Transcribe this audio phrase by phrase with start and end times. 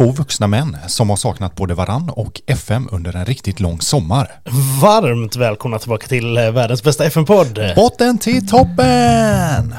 [0.00, 4.30] två vuxna män som har saknat både varann och FM under en riktigt lång sommar.
[4.82, 7.60] Varmt välkomna tillbaka till eh, världens bästa FN-podd.
[7.76, 9.74] Botten till toppen!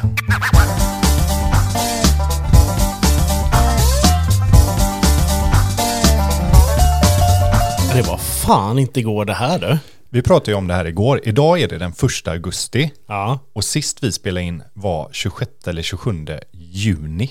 [7.93, 9.77] Det var fan inte igår det här du.
[10.09, 11.21] Vi pratade ju om det här igår.
[11.23, 13.39] Idag är det den första augusti Ja.
[13.53, 17.29] och sist vi spelade in var 26 eller 27 juni.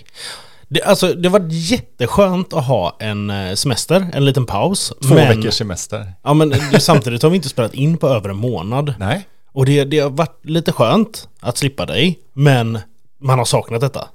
[0.73, 4.93] Det, alltså, det var jätteskönt att ha en eh, semester, en liten paus.
[5.03, 6.12] Två men, veckors semester.
[6.22, 8.95] Ja men det, samtidigt har vi inte spelat in på över en månad.
[8.98, 12.79] Nej, Och det, det har varit lite skönt att slippa dig, men
[13.21, 14.09] man har saknat detta.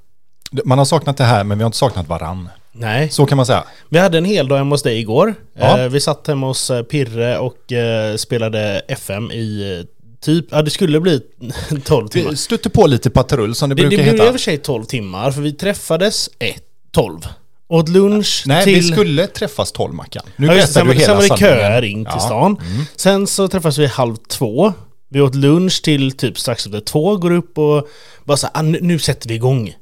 [0.66, 2.50] man har saknat det här men vi har inte saknat varann.
[2.72, 3.10] Nej.
[3.10, 3.64] Så kan man säga.
[3.90, 5.36] Vi hade en hel dag hemma hos dig igår.
[5.54, 5.80] Ja.
[5.80, 9.86] Eh, vi satt hemma hos eh, Pirre och eh, spelade FM i eh,
[10.26, 11.22] typ, ja det skulle bli
[11.86, 12.32] 12 timmar.
[12.32, 14.28] Vi stötte på lite patrull som det, Det, det brukar blev i heta.
[14.28, 16.56] och för sig 12 timmar, för vi träffades 1,
[16.92, 17.20] 12.
[17.68, 18.76] Åt lunch Nej, till...
[18.76, 20.24] vi skulle träffas 12 Mackan.
[20.36, 21.98] Nu ja, det, berättar sen, du sen hela var det köer sanningen.
[22.00, 22.20] in till Ja.
[22.20, 22.58] stan.
[22.72, 22.86] Mm.
[22.96, 24.74] Sen så träffades vi halv två.
[25.10, 27.88] Vi åt lunch till typ strax efter två, går upp och
[28.24, 29.74] bara så här, ah, nu, nu sätter vi igång.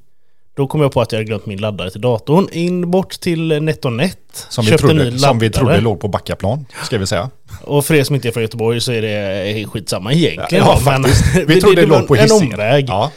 [0.56, 2.48] Då kom jag på att jag glömt min laddare till datorn.
[2.52, 4.18] In bort till NetOnNet.
[4.50, 7.30] Som, vi en trodde, som vi trodde låg på Backaplan, ska vi säga.
[7.64, 10.66] Och för er som inte är från Göteborg så är det skitsamma egentligen.
[10.66, 11.04] Ja, då, men.
[11.48, 12.54] Vi trodde det var låg på en Hisingen.
[12.54, 12.86] omväg.
[12.90, 13.12] Ja,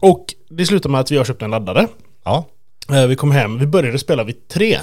[0.00, 1.86] Och det slutade med att vi har köpt en laddare.
[2.24, 2.44] ja,
[2.92, 4.78] Eh, Vi kom hem, vi började spela vid tre.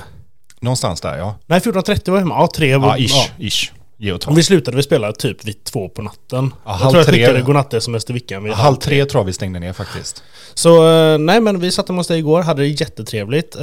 [0.60, 1.36] någonstans där ja.
[1.46, 2.36] Nej, 14.30 var jag hemma.
[2.36, 2.98] Ja, tre var...
[2.98, 3.72] Ja, ish, ish.
[3.98, 4.32] Ge och ta.
[4.32, 6.54] Och vi slutade vi spela typ vid två på natten.
[6.66, 7.16] Ja, jag halv tror jag tre.
[7.16, 10.24] skickade godnatt-sms till Vickan vid Halv tre tror jag vi stängde ner faktiskt.
[10.54, 13.56] Så eh, nej men vi satt hemma hos dig igår, hade det jättetrevligt.
[13.56, 13.62] Eh,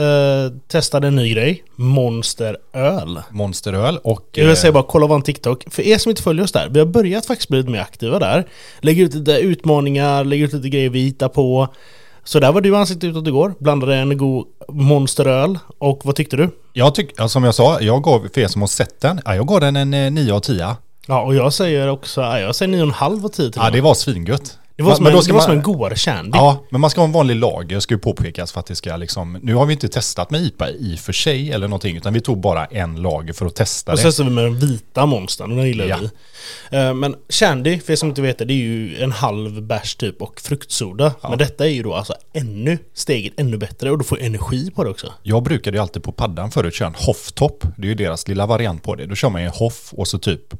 [0.68, 1.64] testade en ny grej.
[1.76, 3.20] Monsteröl.
[3.30, 4.28] Monsteröl och...
[4.32, 5.64] Jag vill eh, säga bara kolla en TikTok.
[5.70, 8.18] För er som inte följer oss där, vi har börjat faktiskt bli lite mer aktiva
[8.18, 8.46] där.
[8.80, 11.68] Lägger ut lite utmaningar, lägger ut lite grejer vi hittar på.
[12.24, 15.58] Så där var du ansiktet utåt igår, blandade en god monsteröl.
[15.78, 16.50] Och vad tyckte du?
[16.72, 19.34] Jag tycker, ja, som jag sa, jag gav, för er som har sett den, ja,
[19.34, 20.76] jag gav den en eh, 9 av 10.
[21.06, 23.94] Ja, och jag säger också, ja, jag säger 9,5 av 10 till Ja, det var
[23.94, 24.58] svingött.
[24.76, 26.38] Det var, Men- som, men en, då det ska var man- som en candy.
[26.38, 28.96] Ja, men man ska ha en vanlig lager, ska ju påpekas för att det ska
[28.96, 29.38] liksom...
[29.42, 32.20] Nu har vi inte testat med IPA i och för sig eller någonting, utan vi
[32.20, 34.08] tog bara en lager för att testa Och så det.
[34.10, 35.98] testar vi med den vita monstern, och den gillar Ja.
[36.70, 36.76] vi.
[36.76, 39.94] Eh, Men Shandy, för er som inte vet det, det är ju en halv bärs
[39.96, 41.14] typ och fruktsoda.
[41.22, 44.84] Men detta är ju då alltså ännu, steget ännu bättre och du får energi på
[44.84, 45.12] det också.
[45.22, 47.64] Jag brukade ju alltid på paddan förut köra en Hoff-topp.
[47.76, 49.06] Det är ju deras lilla variant på det.
[49.06, 50.54] Då kör man ju en Hoff och så typ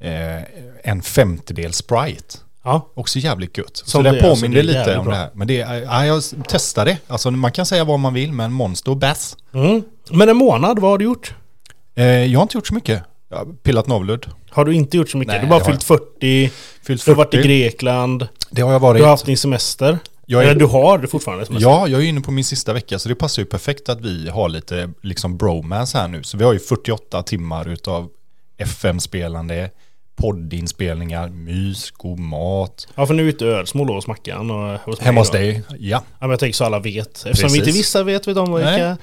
[0.00, 0.42] eh,
[0.84, 2.34] en femtedel Sprite.
[2.64, 2.90] Ja.
[2.94, 3.76] Också jävligt gött.
[3.76, 5.14] Så Som det det alltså, påminner det är lite om bra.
[5.14, 5.30] det här.
[5.34, 6.98] Men det ja, jag testade.
[7.06, 9.36] Alltså man kan säga vad man vill, men Monster Bass.
[9.54, 9.82] Mm.
[10.10, 11.34] Men en månad, vad har du gjort?
[11.94, 13.02] Eh, jag har inte gjort så mycket.
[13.30, 14.26] Jag har pillat navludd.
[14.50, 15.32] Har du inte gjort så mycket?
[15.32, 16.50] Nej, du har bara det fyllt 40,
[16.82, 17.48] Fyllt du har varit i 40.
[17.48, 18.98] Grekland, Det har jag varit.
[18.98, 19.98] du har haft din semester.
[20.26, 21.68] Jag är- Eller du har det fortfarande semester.
[21.70, 24.28] Ja, jag är inne på min sista vecka så det passar ju perfekt att vi
[24.28, 26.22] har lite liksom bromance här nu.
[26.22, 28.08] Så vi har ju 48 timmar utav
[28.58, 29.70] FM-spelande,
[30.16, 32.88] poddinspelningar, mys, god mat.
[32.94, 35.38] Ja, för nu är ute Ödsmål hos Mackan och hos Hemma hos då.
[35.38, 35.76] dig, ja.
[35.78, 37.06] Ja, men jag tänker så alla vet.
[37.06, 37.58] Eftersom Precis.
[37.58, 38.96] inte vissa vet, vet om vilka.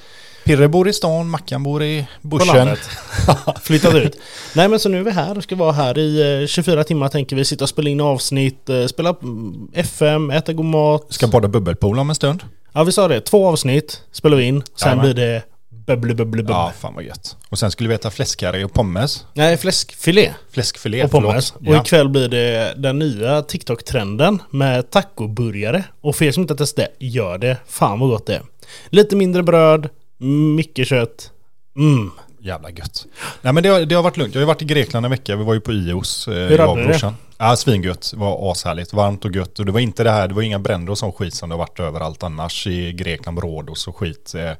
[0.43, 2.77] Pirre bor i stan, Mackan bor i bushen.
[3.61, 4.17] Flyttat ut.
[4.55, 7.09] Nej men så nu är vi här och ska vara här i eh, 24 timmar
[7.09, 7.45] tänker vi.
[7.45, 11.05] Sitta och spela in avsnitt, eh, spela mm, FM, äta god mat.
[11.09, 12.43] Ska bada bubbelpool om en stund.
[12.73, 14.61] Ja vi sa det, två avsnitt spelar vi in.
[14.61, 15.05] Sen Jajamän.
[15.05, 15.43] blir det
[15.95, 16.45] bubble bubble.
[16.53, 17.37] Ja, fan vad gött.
[17.49, 19.25] Och sen skulle vi äta fläskkarri och pommes.
[19.33, 21.53] Nej, fläskfilé Fläskfilé, och pommes.
[21.57, 21.75] förlåt.
[21.79, 25.83] Och ikväll blir det den nya TikTok-trenden med tacoburgare.
[26.01, 27.57] Och för er som inte har testat det, gör det.
[27.67, 28.41] Fan vad gott det är.
[28.89, 29.89] Lite mindre bröd,
[30.55, 31.31] mycket kött.
[31.75, 32.11] Mm.
[32.43, 33.05] Jävla gött.
[33.41, 34.33] Nej men det har, det har varit lugnt.
[34.35, 35.35] Jag har ju varit i Grekland en vecka.
[35.35, 36.27] Vi var ju på IOS.
[36.27, 36.89] Eh, Hur jag hade och ni det?
[36.89, 37.15] brorsan.
[37.37, 38.09] Ja, svingött.
[38.13, 38.93] Det var ashärligt.
[38.93, 39.59] Varmt och gött.
[39.59, 41.55] Och det var inte det här, det var inga bränder och sån skit som det
[41.55, 44.33] har varit överallt annars i Grekland, Rhodos och skit.
[44.35, 44.51] Eh,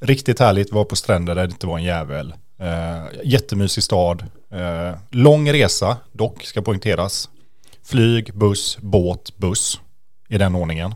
[0.00, 0.72] riktigt härligt.
[0.72, 2.34] Var på stränder där det inte var en jävel.
[2.60, 4.24] Eh, jättemysig stad.
[4.52, 7.28] Eh, lång resa, dock ska poängteras.
[7.84, 9.80] Flyg, buss, båt, buss.
[10.28, 10.94] I den ordningen.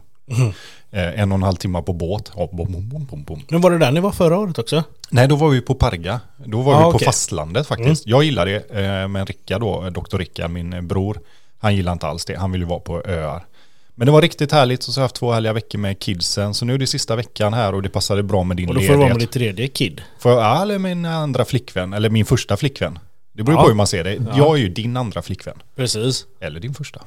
[0.90, 2.32] Eh, en och en halv timme på båt.
[2.36, 3.42] Ja, bom, bom, bom, bom.
[3.48, 4.82] Men var det där ni var förra året också?
[5.10, 6.20] Nej, då var vi på Parga.
[6.44, 7.06] Då var Ah, vi på okej.
[7.06, 8.06] fastlandet faktiskt.
[8.06, 11.20] Jag gillar det, eh, men Ricka då, doktor Ricka, min eh, bror,
[11.58, 12.34] han gillar inte alls det.
[12.38, 13.44] Han vill ju vara på öar.
[13.94, 16.54] Men det var riktigt härligt och så har jag haft två härliga veckor med kidsen.
[16.54, 18.80] Så nu är det sista veckan här och det passade bra med din Och då
[18.80, 19.00] får du ledighet.
[19.08, 20.02] vara med ditt tredje kid.
[20.18, 22.98] Får jag, ja, eller min andra flickvän, eller min första flickvän.
[23.32, 23.62] Det beror Ja.
[23.62, 24.12] på hur man ser det.
[24.36, 25.54] Jag är ju din andra flickvän.
[25.76, 26.24] Precis.
[26.40, 27.00] Eller din första.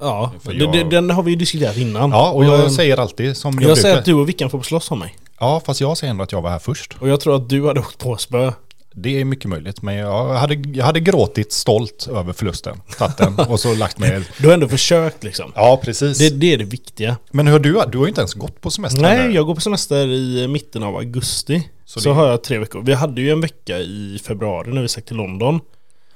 [0.00, 2.10] Ja, jag- det, den har vi ju diskuterat innan.
[2.10, 4.62] Ja, och jag eh, säger alltid som jag säger brukar- att du och Vickan får
[4.62, 5.16] slåss om mig.
[5.40, 6.96] Ja, fast jag säger ändå att jag var här först.
[7.00, 8.52] Och jag tror att du hade åkt på spö.
[8.94, 12.80] Det är mycket möjligt, men jag hade, jag hade gråtit stolt över förlusten.
[13.18, 14.22] Den och så lagt mig...
[14.38, 15.52] Du har ändå försökt liksom.
[15.54, 16.18] Ja, precis.
[16.18, 17.16] Det, det är det viktiga.
[17.30, 19.34] Men hur har du, du har ju inte ens gått på semester Nej, ännu.
[19.34, 21.68] jag går på semester i mitten av augusti.
[21.84, 22.82] Så Så, det- har jag tre veckor.
[22.82, 25.60] Vi hade ju en vecka i februari när vi stack till London.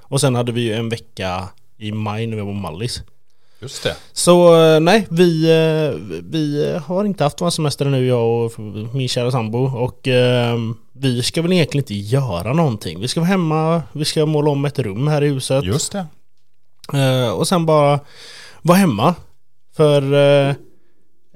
[0.03, 1.49] Och sen hade vi ju en vecka
[1.79, 3.03] i maj när vi var på Mallis.
[3.61, 3.97] Just det.
[4.13, 8.53] Så eh, nej, vi, eh, vi har inte haft vår semester nu jag och
[8.95, 9.59] min kära sambo.
[9.59, 10.57] Och eh,
[10.93, 13.01] vi ska väl egentligen inte göra någonting.
[13.01, 15.65] Vi ska vara hemma, vi ska måla om ett rum här i huset.
[15.65, 16.07] Just det.
[16.95, 18.01] Eh, och sen bara
[18.63, 19.15] vara hemma.
[19.77, 20.03] För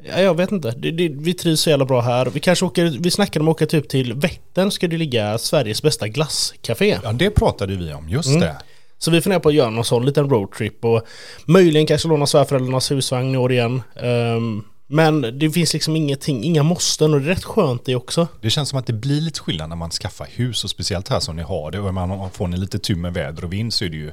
[0.09, 2.27] ja, jag vet inte, det, det, vi trivs så jävla bra här.
[2.27, 5.83] Vi kanske åker, vi snackade om att åka typ till Vättern ska det ligga Sveriges
[5.83, 6.99] bästa glasscafé.
[7.03, 8.09] Ja, det pratade vi om.
[8.09, 8.41] Just Mm.
[8.41, 8.57] det.
[9.02, 11.02] Så vi funderar på att göra någon sån liten roadtrip och
[11.47, 13.82] möjligen kanske låna svärföräldrarnas husvagn i år igen.
[14.02, 18.29] Um, men det finns liksom ingenting, inga måsten och det är rätt skönt det också.
[18.41, 21.20] Det känns som att det blir lite skillnad när man skaffar hus och speciellt här
[21.20, 21.81] som ni har det.
[21.81, 24.12] Och man man får ni lite tur med väder och vind så är det ju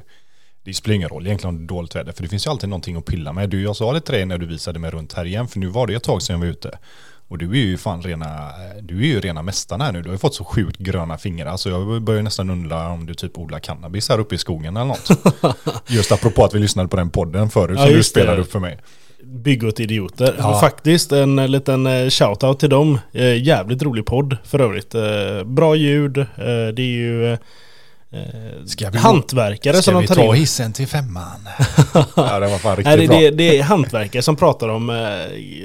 [0.64, 2.68] det spelar ingen roll egentligen om det är dåligt väder för det finns ju alltid
[2.68, 3.50] någonting att pilla med.
[3.50, 5.66] Du, jag sa det till dig när du visade mig runt här igen för nu
[5.66, 6.78] var det ett tag sedan jag var ute.
[7.28, 8.50] Och du är ju fan rena,
[8.82, 10.02] du är ju rena mästaren här nu.
[10.02, 13.14] Du har ju fått så sjukt gröna fingrar så jag börjar nästan undra om du
[13.14, 15.08] typ odlar cannabis här uppe i skogen eller något.
[15.88, 18.20] Just apropå att vi lyssnade på den podden förut Ja, som du just det.
[18.20, 18.78] spelade upp för mig.
[19.24, 20.34] Bygg åt idioter.
[20.38, 20.60] Ja.
[20.60, 22.98] Faktiskt en eh, liten eh, shoutout till dem.
[23.12, 24.94] Eh, jävligt rolig podd för övrigt.
[25.46, 26.26] Bra ljud.
[26.74, 27.36] Det är ju
[28.12, 30.34] eh, Ska vi- hantverkare som Ska de vi tar ta in.
[30.40, 31.48] hissen till femman?
[32.16, 33.18] ja, det var fan riktigt Nej, det, bra.
[33.18, 34.96] det, det är hantverkare som pratar om eh,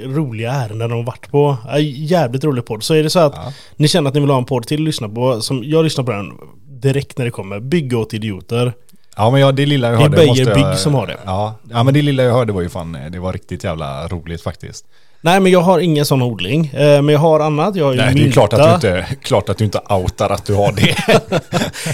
[0.08, 1.56] roliga ärenden de har varit på.
[1.72, 2.82] Eh, jävligt rolig podd.
[2.82, 3.52] Så är det så att Ja.
[3.76, 5.40] ni känner att ni vill ha en podd till att lyssna på.
[5.40, 6.32] Som jag lyssnar på den
[6.80, 7.60] direkt när det kommer.
[7.60, 8.72] Bygg åt idioter.
[9.16, 11.16] Ja men ja, det lilla jag Det är hörde Beijer Bygg som har det.
[11.24, 14.42] Ja, ja men det lilla jag hörde var ju fan, det var riktigt jävla roligt
[14.42, 14.86] faktiskt.
[15.24, 16.66] Nej men jag har ingen sån odling.
[16.66, 17.76] Eh, men jag har annat.
[17.76, 18.32] Jag har Nej, det är mynta.
[18.32, 20.96] klart att, du inte, klart att du inte outar att du har det.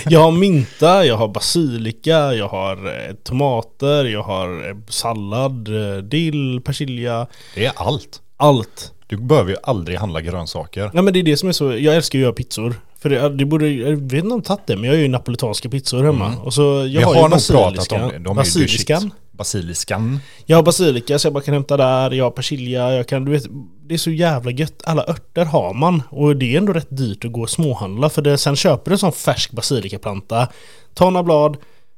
[0.11, 5.69] Jag har mynta, jag har basilika, jag har eh, tomater, jag har eh, sallad,
[6.05, 7.27] dill, persilja.
[7.55, 8.21] Det är allt.
[8.37, 8.93] Allt.
[9.07, 10.91] Du behöver ju aldrig handla grönsaker.
[10.95, 12.75] Ja men det är det som är så, jag älskar ju att göra pizzor.
[12.99, 15.09] För det, det borde, jag vet inte om jag tagit det, men jag gör ju
[15.09, 16.33] napolitanska pizzor hemma.
[16.43, 16.89] Och så, jag Mm.
[16.93, 18.19] Vi har, har ju nog pratat om det.
[18.19, 19.11] De är basiliskan.
[19.41, 20.21] Basiliskan.
[20.47, 23.33] Jag har basilika så jag bara kan hämta där, jag har persilja, jag kan, du
[23.33, 23.45] vet,
[23.89, 24.83] det är så jävla gött.
[24.85, 28.23] Alla örter har man och det är ändå rätt dyrt att gå och småhandla för
[28.23, 30.49] det, sen köper du en sån färsk basilikaplanta,
[30.95, 31.57] tar några blad,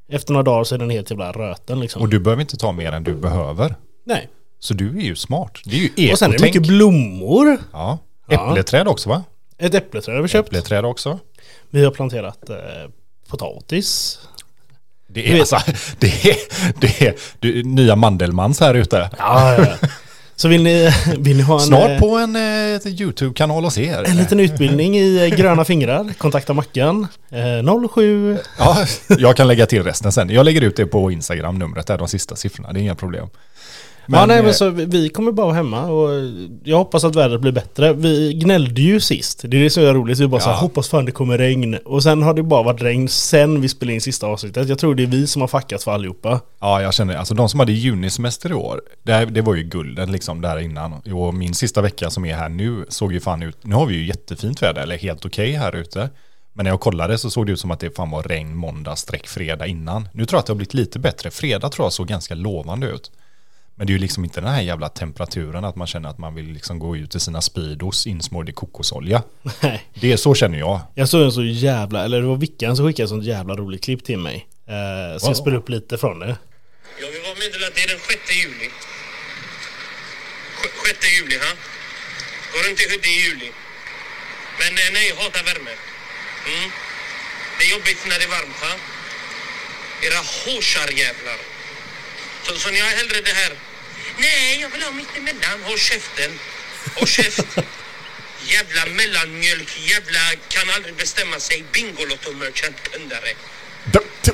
[0.08, 2.02] efter några dagar så är den helt jävla röten liksom.
[2.02, 3.74] Och du behöver inte ta mer än du behöver.
[4.06, 4.28] Nej.
[4.58, 5.58] Så du är ju smart.
[5.64, 6.12] Det är ju ekotänk.
[6.12, 7.58] Och sen är det mycket blommor.
[7.72, 7.98] Ja.
[8.28, 9.24] Äppleträd också va?
[9.58, 10.48] Ett äppleträd har vi köpt.
[10.48, 11.18] Äppleträd också.
[11.70, 12.56] Vi har planterat eh,
[13.28, 14.18] potatis.
[15.12, 15.58] Det är alltså,
[15.98, 16.36] det är,
[16.80, 19.10] det är, det är nya Mandelmans här ute.
[19.18, 19.88] Ja, ja, ja.
[20.36, 24.04] Så vill ni, vill ni ha en, Snart eh, på en eh, YouTube-kanal hos er.
[24.06, 26.12] en liten utbildning i eh, gröna fingrar?
[26.18, 27.06] Kontakta Mackan.
[27.30, 30.30] Eh, 07 Ja, jag kan lägga till resten sen.
[30.30, 32.72] Jag lägger ut det på Instagram, numret där, de sista siffrorna.
[32.72, 33.28] Det är inga problem.
[34.08, 36.10] Ja, nej, eh, men så vi- kommer bara hemma och
[36.64, 37.92] jag hoppas att vädret blir bättre.
[37.92, 39.42] Vi gnällde ju sist.
[39.48, 40.18] Det är det som är roligt.
[40.18, 40.60] Vi bara så här, Ja.
[40.60, 41.74] hoppas fan det kommer regn.
[41.84, 44.68] Och sen har det bara varit regn sen vi spelade in sista avsnittet.
[44.68, 46.40] Jag tror det är vi som har fuckat för allihopa.
[46.60, 49.62] Ja, jag känner alltså de som hade junisemester i år, det, här, det var ju
[49.62, 50.92] gulden liksom där innan.
[50.92, 53.94] Och min sista vecka som är här nu såg ju fan ut, nu har vi
[53.94, 56.08] ju jättefint väder, eller helt okej här ute.
[56.54, 58.96] Men när jag kollade så såg det ut som att det fan var regn måndag
[58.96, 60.08] streck fredag innan.
[60.12, 61.30] Nu tror jag att det har blivit lite bättre.
[61.30, 63.10] Fredag tror jag såg ganska lovande ut.
[63.82, 66.34] Men det är ju liksom inte den här jävla temperaturen att man känner att man
[66.34, 69.22] vill liksom gå ut i sina speedos insmord i kokosolja.
[69.60, 69.78] Nej.
[69.94, 70.80] Det är så känner jag.
[70.94, 73.84] Jag såg en så jävla, eller det var Vickan som skickade ett sånt jävla roligt
[73.84, 74.36] klipp till mig.
[74.74, 75.30] Eh, så Wow.
[75.30, 76.36] jag spelar upp lite från det.
[77.02, 78.68] Jag vill bara meddela att det är den 6 juli.
[80.86, 81.50] 6 juli, ha?
[82.52, 83.48] Går runt i hoodie i juli.
[84.60, 85.74] Men eh, nej, jag hatar värme.
[86.50, 86.66] Mm.
[87.56, 88.72] Det är jobbigt när det är varmt, ha?
[90.06, 91.40] Era hårsarjävlar.
[92.44, 93.52] Så, så ni har hellre det här.
[94.18, 95.62] Nej, jag vill ha mitt emellan.
[95.62, 96.38] Håll käften.
[96.94, 97.46] Håll käft.
[98.46, 101.64] Jävla mellanmjölk, jävla kan aldrig bestämma sig.
[101.72, 103.34] Bingolotto-merchant pundare.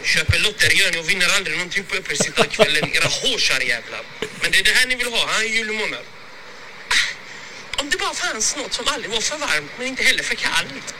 [0.04, 2.92] Köper lotter gör ni och vinner aldrig någonting på uppesittarkvällen.
[2.96, 4.02] Era hårsarjävlar.
[4.42, 6.04] Men det är det här ni vill ha, han i juli månad.
[6.88, 10.34] Ah, Om det bara fanns något som aldrig var för varmt men inte heller för
[10.34, 10.94] kallt.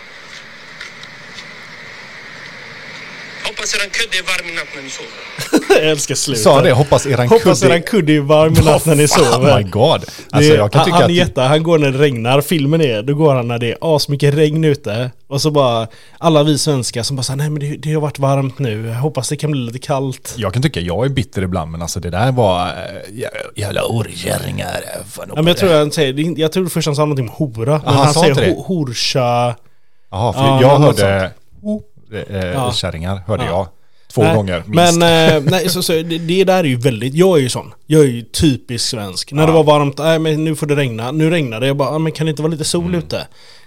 [3.59, 5.81] Hoppas eran kudde är varm i natt när ni sover.
[5.83, 6.43] jag älskar slutet.
[6.43, 9.51] Sa det, hoppas eran Hoppas kudde- eran kudde är varm i natt när ni sover.
[9.53, 10.05] Oh my god.
[10.31, 11.11] Alltså jag kan han, tycka han, att...
[11.11, 13.77] är jätte, han går när det regnar, filmen är, då går han när det är
[13.81, 15.11] asmycket regn ute.
[15.29, 15.87] Och så bara,
[16.19, 18.95] alla vi svenskar som bara säger nej men det, det har varit varmt nu, jag
[18.95, 20.35] hoppas det kan bli lite kallt.
[20.37, 22.73] Jag kan tycka jag är bitter ibland men alltså det där var äh,
[23.13, 24.81] jä- jävla orkärringar.
[25.11, 27.81] Fan, Ja, men jag tror han säger, jag tror först han sa någonting om hora.
[27.85, 28.51] Men han han sa säger det?
[28.51, 29.55] ho, horsha...
[30.11, 31.31] Jaha, för Ja, jag något hörde...
[32.13, 32.73] eh, Ja.
[32.73, 33.51] kärringar, hörde Ja.
[33.51, 33.67] jag.
[34.13, 34.99] Två Nej, gånger minst.
[34.99, 37.73] Men eh, nej, så, så, det, det där är ju väldigt, jag är ju sån.
[37.87, 39.33] Jag är ju typisk svensk.
[39.33, 39.63] När det Ja.
[39.63, 41.13] var varmt, nej men nu får det regna.
[41.13, 41.67] Nu regnar det.
[41.67, 42.99] Jag bara, "Ah, men kan det inte vara lite sol Mm.
[42.99, 43.27] ute?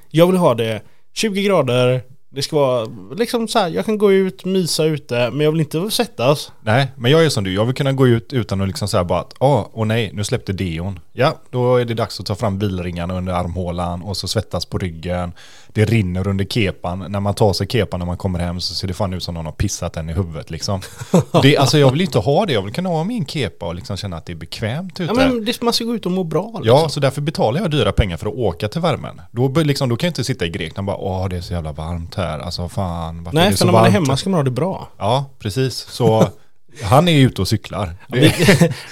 [0.10, 0.82] Jag vill ha det
[1.14, 2.02] 20 grader.
[2.34, 5.62] Det ska vara liksom så här, jag kan gå ut, mysa ute, men jag vill
[5.62, 6.52] inte svettas.
[6.62, 7.54] Nej, men jag är som du.
[7.54, 10.24] Jag vill kunna gå ut utan att liksom säga bara att åh, åh nej, nu
[10.24, 11.00] släppte deon.
[11.14, 14.78] Ja, då är det dags att ta fram bilringarna under armhålan och så svettas på
[14.78, 15.32] ryggen.
[15.68, 17.06] Det rinner under kepan.
[17.10, 19.34] När man tar sig kepan när man kommer hem så ser det fan ut som
[19.34, 20.82] någon har pissat den i huvudet liksom.
[21.44, 22.54] Det, alltså jag vill inte ha det.
[22.54, 25.04] Jag vill kunna ha min kepa och liksom känna att det är bekvämt ute.
[25.04, 26.46] Ja, men det, man ska gå ut och må bra.
[26.46, 26.64] Liksom.
[26.66, 29.22] Ja, så därför betalar jag dyra pengar för att åka till värmen.
[29.32, 31.54] Då, liksom, då kan jag inte sitta i Grekland och bara åh det är så
[31.54, 32.21] jävla varmt här.
[32.30, 34.44] Alltså fan, varför är Nej, det för så när man är hemma ska man ha
[34.44, 34.88] det bra.
[34.98, 35.76] Ja, precis.
[35.76, 36.28] Så
[36.84, 37.94] han är ute och cyklar.
[38.08, 38.34] Det, Vi,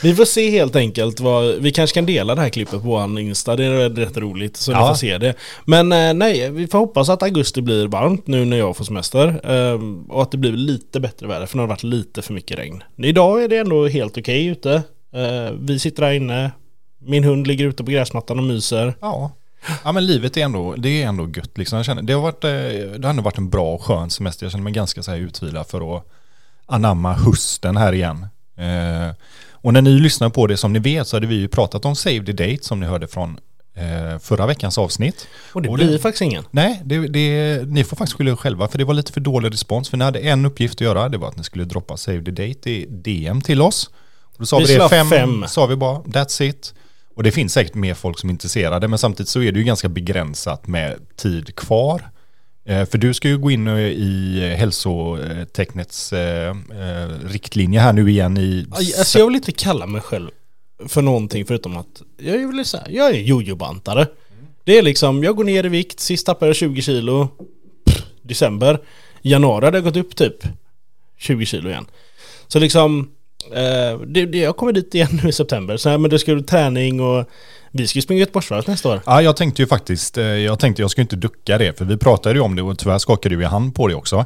[0.10, 3.20] vi får se helt enkelt vad, vi kanske kan dela det här klippet på vår
[3.20, 4.88] Insta, det är rätt roligt så ni Ja.
[4.88, 5.34] får se det.
[5.66, 9.42] Men eh, nej, vi får hoppas att augusti blir varmt nu när jag får semester.
[9.44, 12.60] ehm, och att det blir lite bättre väder, för det har varit lite för mycket
[12.60, 12.84] regn.
[12.98, 14.74] Idag är det ändå helt okej ute.
[15.16, 16.52] Eh, vi sitter där inne,
[17.02, 18.94] min hund ligger ute på gräsmattan och myser.
[19.02, 19.32] Ja.
[19.84, 21.78] Ja, men livet är ändå, det är ändå gött liksom.
[21.78, 22.50] Jag känner, det, har varit, eh,
[23.00, 24.46] det har ändå varit en bra och skön semester.
[24.46, 26.04] Jag känner mig ganska så här utvilad för att
[26.66, 28.28] anamma hösten här igen.
[28.58, 29.16] Eh,
[29.52, 31.96] och när ni lyssnar på det som ni vet så hade vi ju pratat om
[31.96, 33.40] Save the Date som ni hörde från
[33.76, 35.28] eh, förra veckans avsnitt.
[35.54, 36.44] Och det Och blir det- faktiskt ingen.
[36.52, 39.54] Nej, det, det, ni får faktiskt skylla er själva för det var lite för dålig
[39.54, 39.90] respons.
[39.90, 42.32] För ni hade en uppgift att göra, det var att ni skulle droppa Save the
[42.32, 43.90] Date i DM till oss.
[44.24, 45.46] Och då sa Vi vi, det, fem, fem.
[45.48, 46.74] sa vi bara, that's it.
[47.20, 49.66] Och det finns säkert mer folk som är intresserade, men samtidigt så är det ju
[49.66, 52.10] ganska begränsat med tid kvar.
[52.66, 56.56] Eh, för du ska ju gå in eh, i hälsotecknets eh,
[57.26, 58.66] riktlinje här nu igen i...
[58.72, 60.30] Alltså jag vill inte kalla mig själv
[60.88, 64.08] för någonting förutom att jag är väl så här, jag är jojobantare.
[64.64, 67.28] Det är liksom, jag går ner i vikt, sist tappade jag 20 kilo,
[67.86, 68.80] pff, december.
[69.22, 70.44] I januari hade jag gått upp typ
[71.18, 71.86] 20 kilo igen.
[72.48, 73.12] Så liksom,
[73.54, 75.78] eh, det, det, jag kommer dit igen nu i september.
[75.78, 77.26] Så här, men det ska bli träning och
[77.72, 79.02] vi ska ju springa Göteborgsvarvet nästa år.
[79.06, 81.98] Ja, jag tänkte ju faktiskt, eh, jag tänkte jag ska inte ducka det, för vi
[81.98, 84.26] pratade ju om det och tyvärr skakade du i hand på det också.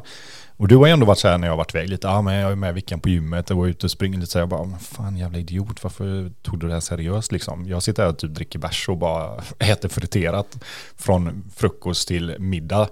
[0.56, 2.22] Och du har ju ändå varit så här när jag har varit iväg lite, ja
[2.22, 4.42] men jag är med Vickan på gymmet och var ute och springer lite så här,
[4.42, 7.68] jag bara, fan jävla idiot, varför tog du det här seriöst liksom?
[7.68, 10.58] Jag sitter här och typ dricker bärs och bara äter friterat
[10.96, 12.88] från frukost till middag.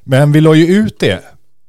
[0.00, 1.22] Men vi la ju ut det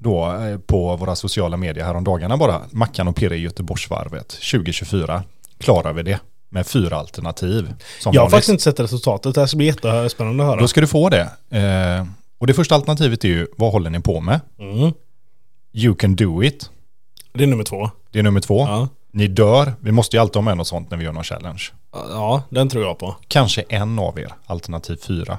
[0.04, 4.28] då eh, på våra sociala medier här om dagarna bara, Mackan och Pirre i Göteborgsvarvet
[4.28, 5.24] 2024.
[5.58, 6.20] Klarar vi det?
[6.50, 7.74] Med fyra alternativ.
[8.00, 10.60] Som Jag har faktiskt inte sett resultatet, det här ska bli jättespännande att höra.
[10.60, 11.30] Då ska du få det.
[11.50, 12.06] Eh,
[12.38, 14.40] och det första alternativet är ju, vad håller ni på med?
[14.60, 14.94] Mm.
[15.74, 16.70] You can do it.
[17.34, 17.90] Det är nummer två.
[18.12, 18.60] Det är nummer två.
[18.60, 18.88] Ja.
[19.12, 19.74] Ni dör.
[19.80, 21.64] Vi måste ju alltid ha med något sånt när vi gör någon challenge.
[21.92, 23.16] ja, den tror jag på.
[23.28, 25.38] Kanske en av er, alternativ fyra.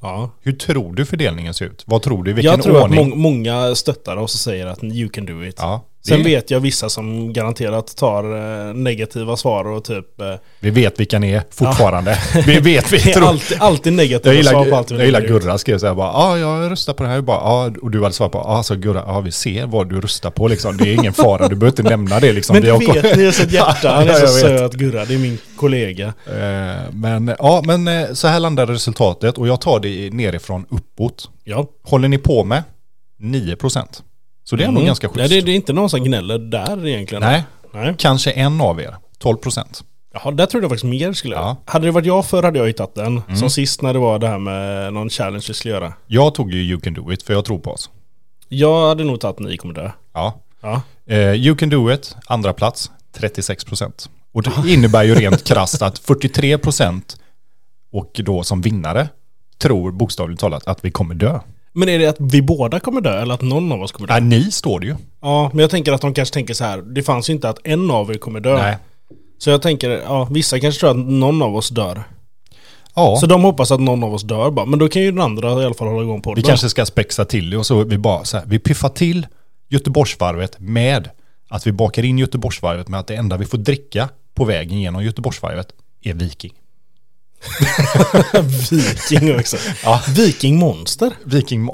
[0.00, 0.30] Ja.
[0.42, 1.82] Hur tror du fördelningen ser ut?
[1.86, 2.32] Vad tror du?
[2.32, 3.00] Vilken Jag tror ordning?
[3.00, 5.54] att må många stöttar oss och säger att you can do it.
[5.58, 8.24] Ja, Sen det- vet jag vissa som garanterat tar
[8.68, 10.20] eh, negativa svar och typ...
[10.20, 12.18] Eh, Vi vet vilka ni är fortfarande.
[12.46, 13.26] Vi vet, vi det är tror.
[13.28, 15.20] alltid, alltid negativa Jag svar gillar, på allt jag gillar.
[15.20, 17.90] Gurra skrev så här bara, ja jag röstar på det här, Jag bara, ja och
[17.90, 20.76] du hade svarat på, ja så Gurra, ja vi ser vad du röstar på liksom,
[20.76, 22.54] det är ingen fara, du behöver inte nämna det liksom.
[22.54, 23.88] Men Vi du har- vet, ni är så ett hjärta.
[23.94, 24.58] Han är Ja, så vet.
[24.58, 25.04] söt Gurra.
[25.04, 26.06] Det är min kollega.
[26.26, 31.30] Eh, Men ja, men eh, så här landar resultatet och jag tar det nerifrån uppåt.
[31.44, 31.66] Ja.
[31.84, 32.62] Håller ni på med
[33.22, 34.02] 9%?
[34.48, 34.86] Så det är nog Mm.
[34.86, 35.30] ganska schysst.
[35.30, 37.22] Nej, det, är inte någon som gnäller där egentligen.
[37.22, 37.94] Nej, Nej.
[37.98, 39.82] kanske en av er, 12%.
[40.14, 41.34] Jaha, där trodde jag faktiskt mer skulle.
[41.36, 41.56] Ja.
[41.64, 43.22] Hade det varit jag förr hade jag ju tagit den.
[43.26, 43.36] Mm.
[43.36, 45.92] Som sist när det var det här med någon challenge vi skulle göra.
[46.06, 47.90] Jag tog ju You Can Do It för jag tror på oss.
[48.48, 49.90] Jag hade nog tagit ni kommer dö.
[50.14, 50.40] Ja.
[50.60, 50.82] Ja.
[51.06, 54.08] Eh, you Can Do It, andra plats, 36%.
[54.32, 57.02] Och det innebär ju rent krasst att 43%
[57.92, 59.08] och då som vinnare
[59.58, 61.40] tror bokstavligt talat att vi kommer dö.
[61.78, 64.14] Men är det att vi båda kommer dö eller att någon av oss kommer dö?
[64.14, 64.96] Ja, ni står det ju.
[65.22, 66.78] Ja, men jag tänker att de kanske tänker så här.
[66.78, 68.56] Det fanns ju inte att en av er kommer dö.
[68.56, 68.76] Nej.
[69.38, 72.02] Så jag tänker, ja, vissa kanske tror att någon av oss dör.
[72.94, 73.16] Ja.
[73.20, 74.66] Så de hoppas att någon av oss dör bara.
[74.66, 76.40] Men då kan ju den andra i alla fall hålla igång på det.
[76.40, 79.26] Vi kanske ska spexa till det och så vi bara så här, vi piffar till
[79.68, 81.10] Göteborgsvarvet med
[81.48, 85.04] att vi bakar in Göteborgsvarvet med att det enda vi får dricka på vägen genom
[85.04, 85.68] Göteborgsvarvet
[86.02, 86.52] är Viking.
[88.70, 89.56] Viking också.
[89.84, 90.02] Ja.
[90.16, 91.12] Viking Monster.
[91.24, 91.70] Viking...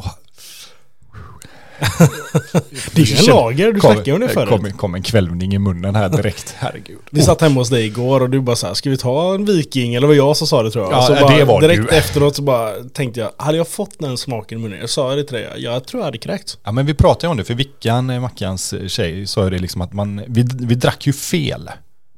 [2.93, 4.49] Det är ju en lager, du snackade om det förut.
[4.49, 6.99] Kom, kom en kvällning i munnen här direkt, herregud.
[7.11, 9.45] Vi satt hemma hos dig igår och du bara så här, ska vi ta en
[9.45, 9.95] Viking?
[9.95, 10.93] Eller var jag som sa det tror jag.
[10.93, 11.97] Ja, så det bara, var direkt du.
[11.97, 14.79] efteråt så bara tänkte jag, hade jag fått den smaken i munnen?
[14.81, 16.59] Jag sa det till dig, jag tror jag hade kräkts.
[16.65, 19.51] Ja men vi pratade ju om det, för Vickan, eh, Mackans eh, tjej, sa ju
[19.51, 21.71] det liksom att man, vi, vi drack ju fel.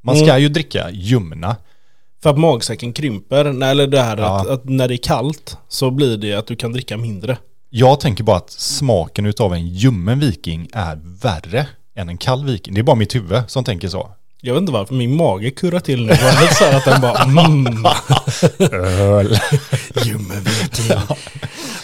[0.03, 0.43] Man ska Mm.
[0.43, 1.57] ju dricka ljumna.
[2.27, 4.41] För att magsäcken krymper, eller det här Ja.
[4.41, 7.39] att, att när det är kallt så blir det att du kan dricka mindre.
[7.71, 11.67] Jag tänker bara att smaken utav en ljummen viking är värre
[11.97, 12.75] än en kall viking.
[12.75, 14.11] Det är bara mitt huvud som tänker så.
[14.41, 16.09] Jag vet inte varför, min mage kurrar till nu.
[16.13, 17.87] Det var lite så här att den bara mm.
[18.73, 19.39] Öl.
[20.05, 20.97] Ljummen viking.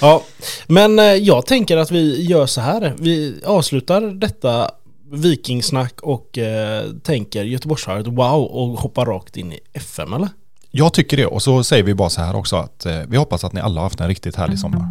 [0.01, 0.23] Ja,
[0.67, 2.95] men eh, jag tänker att vi gör så här.
[2.99, 4.71] Vi avslutar detta
[5.13, 10.29] vikingsnack och eh, tänker Göteborgsvarvet wow och hoppar rakt in i FM eller?
[10.71, 13.45] Jag tycker det och så säger vi bara så här också att eh, vi hoppas
[13.45, 14.87] att ni alla har haft en riktigt härlig sommar.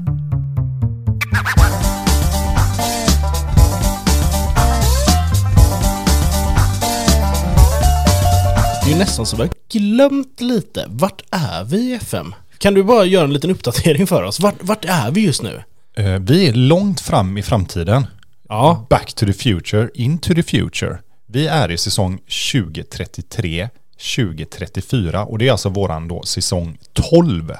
[8.84, 10.86] Det är ju nästan så vi har glömt lite.
[10.90, 12.36] Vart är vi i FM?
[12.58, 14.40] Kan du bara göra en liten uppdatering för oss?
[14.40, 15.64] Vart, vart är vi just nu?
[15.98, 18.08] Eh, Vi är långt fram i framtiden.
[18.52, 20.98] Ja, Back to the future, into the future.
[21.28, 22.20] Vi är i säsong
[22.54, 23.70] 2033,
[24.16, 27.54] 2034 och det är alltså våran då säsong 12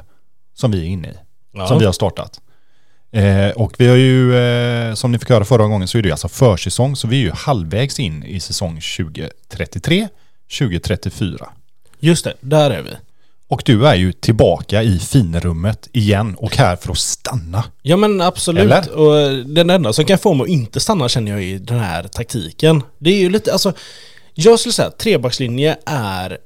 [0.54, 1.14] som vi är inne i.
[1.54, 1.68] Ja.
[1.68, 2.42] Som vi har startat.
[3.12, 6.12] Eh, och vi har ju, eh, som ni fick höra förra gången, så är det
[6.12, 6.96] alltså försäsong.
[6.96, 10.08] Så vi är ju halvvägs in i säsong 2033,
[10.60, 11.50] 2034.
[12.00, 12.34] just det.
[12.40, 12.92] Där är vi.
[13.52, 17.64] Och du är ju tillbaka i finrummet igen och här för att stanna.
[17.82, 18.64] Ja men absolut.
[18.64, 18.92] Eller?
[18.92, 22.04] Och den enda som kan få mig att inte stanna känner jag är den här
[22.04, 22.84] taktiken.
[22.98, 23.74] Det är ju lite, alltså
[24.34, 26.38] jag skulle säga att trebackslinje är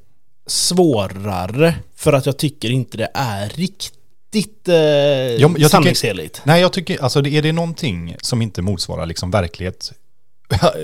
[0.48, 6.42] svårare för att jag tycker inte det är riktigt eh, jag sanningsenligt.
[6.44, 9.92] Nej, jag tycker, alltså är det någonting som inte motsvarar liksom verklighet,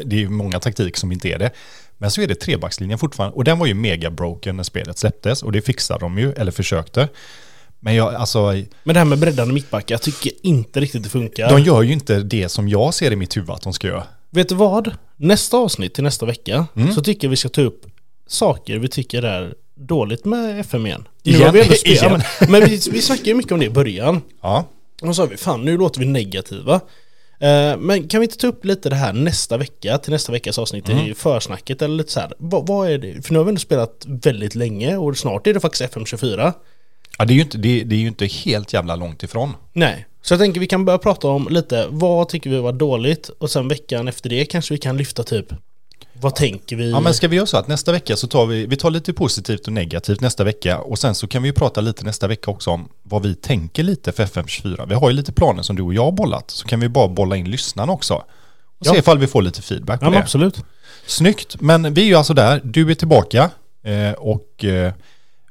[0.06, 1.52] det är ju många taktik som inte är det,
[1.98, 5.44] men så är det trebackslinjen fortfarande, och den var ju mega broken när spelet släpptes,
[5.44, 7.08] och det fixade de ju, eller försökte.
[7.80, 8.40] Men jag, alltså,
[8.84, 11.50] Men det här med breddande mittbackar, jag tycker inte riktigt det funkar.
[11.50, 14.04] de gör ju inte det som jag ser i mitt huvud att de ska göra.
[14.30, 14.92] Vet du vad?
[15.18, 16.92] Nästa avsnitt till nästa vecka Mm.
[16.94, 17.82] så tycker jag vi ska ta upp
[18.28, 21.08] saker vi tycker är dåligt med FM igen.
[21.24, 21.42] Igen?
[21.42, 22.12] har vi ändå spel- Igen?
[22.12, 24.22] ja, men, men vi, vi snackade ju mycket om det i början.
[24.42, 24.66] Ja,
[25.02, 26.80] Och så sa vi, fan nu låter vi negativa.
[27.42, 30.60] Eh, men kan vi inte ta upp lite det här nästa vecka, till nästa veckas
[30.60, 31.06] avsnitt, Mm.
[31.06, 32.34] i försnacket eller lite så här.
[32.38, 33.26] Vad, vad är det?
[33.26, 36.54] För nu har vi ändå spelat väldigt länge och snart är det faktiskt FM24.
[37.18, 39.54] ja det, är ju inte, det, det är ju inte helt jävla långt ifrån.
[39.74, 43.30] Nej, så jag tänker vi kan börja prata om lite, vad tycker vi var dåligt?
[43.30, 45.46] Och sen veckan efter det kanske vi kan lyfta typ,
[46.22, 46.92] vad tänker vi?
[46.92, 49.14] Ja men ska vi göra så att nästa vecka så tar vi, vi tar lite
[49.14, 52.52] positivt och negativt nästa vecka och sen så kan vi ju prata lite nästa vecka
[52.52, 54.86] också om vad vi tänker lite för FM24.
[54.90, 57.08] Vi har ju lite planer som du och jag har bollat så kan vi bara
[57.08, 58.14] bolla in lyssnarna också.
[58.80, 59.00] Och se Ja.
[59.00, 60.18] ifall vi får lite feedback på Ja det.
[60.18, 60.64] absolut.
[61.08, 63.50] Snyggt, men vi är ju alltså där, du är tillbaka
[63.84, 64.94] eh, och eh,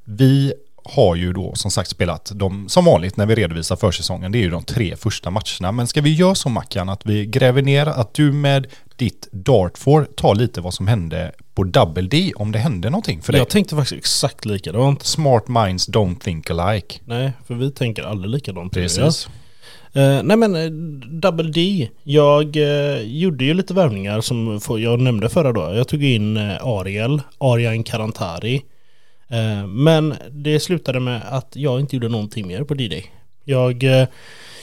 [0.05, 0.53] vi
[0.85, 4.41] har ju då som sagt spelat de, som vanligt när vi redovisar försäsongen, det är
[4.41, 5.73] ju de tre första matcherna.
[5.73, 8.67] Men ska vi göra så Mackan att vi gräver ner, att du med
[9.01, 13.23] ditt dart får ta lite vad som hände på Double D, om det hände någonting
[13.23, 13.41] för dig?
[13.41, 15.03] Jag tänkte faktiskt exakt likadant.
[15.03, 17.01] Smart minds don't think alike.
[17.05, 18.73] Nej, för vi tänker aldrig likadant.
[18.73, 19.29] Precis.
[19.93, 20.71] Eh, nej men eh,
[21.21, 25.61] Double D, jag eh, gjorde ju lite värvningar som jag nämnde förra då.
[25.61, 28.63] Jag tog in eh, Ariel, Arian Karantari.
[29.69, 33.13] Men det slutade med att jag inte gjorde någonting mer på D-Day.
[33.45, 34.09] Jag, eh,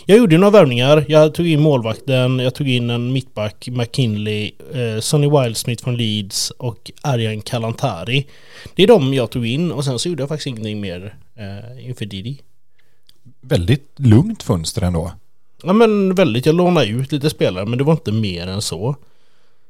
[0.06, 1.06] jag gjorde några värvningar.
[1.08, 6.52] Jag tog in målvakten, jag tog in en mittback, McKinley, eh, Sonny Wildsmith från Leeds
[6.52, 8.28] och Arian Kalantari.
[8.76, 11.88] Det är de jag tog in och sen så gjorde jag faktiskt ingenting mer eh,
[11.88, 12.42] inför D-Day.
[13.42, 15.12] Väldigt lugnt fönster ändå.
[15.64, 18.96] Ja men väldigt, jag lånade ut lite spelare men det var inte mer än så.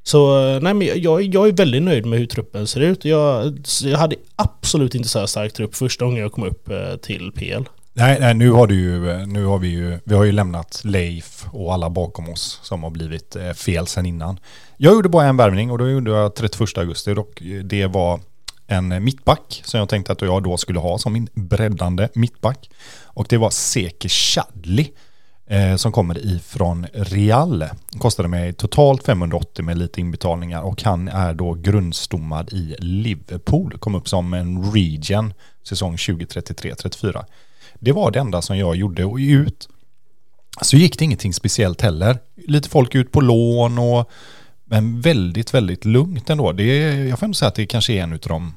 [0.03, 3.05] Så nej men jag, jag är väldigt nöjd med hur truppen ser ut.
[3.05, 6.69] Jag, jag hade absolut inte så här stark trupp första gången jag kom upp
[7.01, 7.63] till PL.
[7.99, 11.45] Nej, nej, nu har du ju, nu har vi ju, vi har ju lämnat Leif
[11.51, 14.39] och alla bakom oss som har blivit eh, fel sen innan.
[14.77, 18.19] Jag gjorde bara en värvning och då gjorde jag 31 augusti och det var
[18.67, 22.69] en mittback som jag tänkte att jag då skulle ha som min breddande mittback.
[23.03, 24.91] Och det var Seke Chadli
[25.47, 27.65] eh, som kommer ifrån Real.
[27.99, 33.77] Kostade mig totalt 580 med lite inbetalningar och han är då grundstommad i Liverpool.
[33.79, 35.33] Kom upp som en region
[35.63, 37.25] säsong 2033-34.
[37.79, 39.69] Det var det enda som jag gjorde och ut
[40.61, 42.17] så gick det ingenting speciellt heller.
[42.47, 44.09] Lite folk ut på lån och
[44.65, 46.51] men väldigt, väldigt lugnt ändå.
[46.51, 48.53] Det jag får ändå säga att det kanske är en av de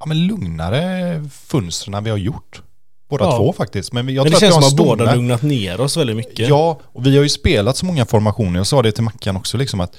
[0.00, 2.62] ja, men lugnare fönstren vi har gjort.
[3.08, 3.36] Båda Ja.
[3.36, 3.92] två faktiskt.
[3.92, 5.16] Men jag Men det att känns vi som att båda stomme.
[5.16, 6.48] lugnat ner oss väldigt mycket.
[6.48, 8.60] Ja, och vi har ju spelat så många formationer.
[8.60, 9.96] Jag sa det till Mackan också, liksom att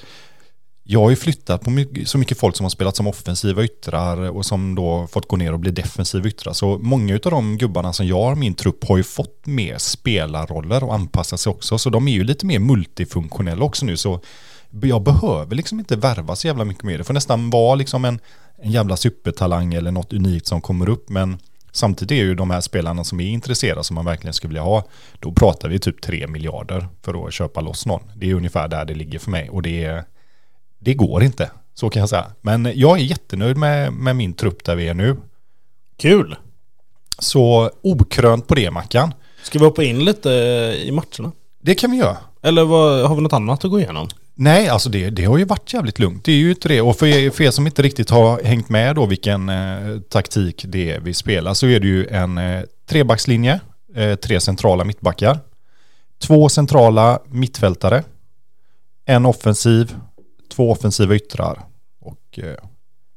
[0.84, 4.30] jag har ju flyttat på mycket, så mycket folk som har spelat som offensiva yttrar
[4.30, 6.52] och som då fått gå ner och bli defensiva yttrar.
[6.52, 9.78] Så många av de gubbarna som jag har i min trupp har ju fått mer
[9.78, 11.78] spelarroller och anpassat sig också.
[11.78, 13.96] Så de är ju lite mer multifunktionella också nu.
[13.96, 14.20] Så
[14.82, 16.98] jag behöver liksom inte värva så jävla mycket mer.
[16.98, 18.20] Det får nästan vara liksom en,
[18.62, 21.08] en jävla supertalang eller något unikt som kommer upp.
[21.08, 21.38] Men
[21.74, 24.84] Samtidigt är ju de här spelarna som är intresserade som man verkligen skulle vilja ha,
[25.20, 28.00] då pratar vi typ 3 miljarder för att köpa loss någon.
[28.16, 30.04] Det är ungefär där det ligger för mig och det,
[30.82, 32.26] det går inte, så kan jag säga.
[32.40, 35.16] Men jag är jättenöjd med, med min trupp där vi är nu.
[35.98, 36.36] Kul!
[37.18, 39.14] Så okrönt på det Mackan.
[39.42, 40.30] Ska vi hoppa in lite
[40.84, 41.32] i matcherna?
[41.62, 42.16] Det kan vi göra.
[42.42, 44.08] Eller vad, har vi något annat att gå igenom?
[44.34, 46.24] Nej, alltså det, det har ju varit jävligt lugnt.
[46.24, 46.80] Det är ju inte det.
[46.80, 50.64] Och för er, för er som inte riktigt har hängt med då vilken eh, taktik
[50.68, 53.60] det är vi spelar så är det ju en eh, trebackslinje,
[53.94, 55.38] eh, tre centrala mittbackar,
[56.22, 58.04] två centrala mittfältare,
[59.06, 59.94] en offensiv,
[60.52, 61.62] två offensiva yttrar
[62.00, 62.54] och eh,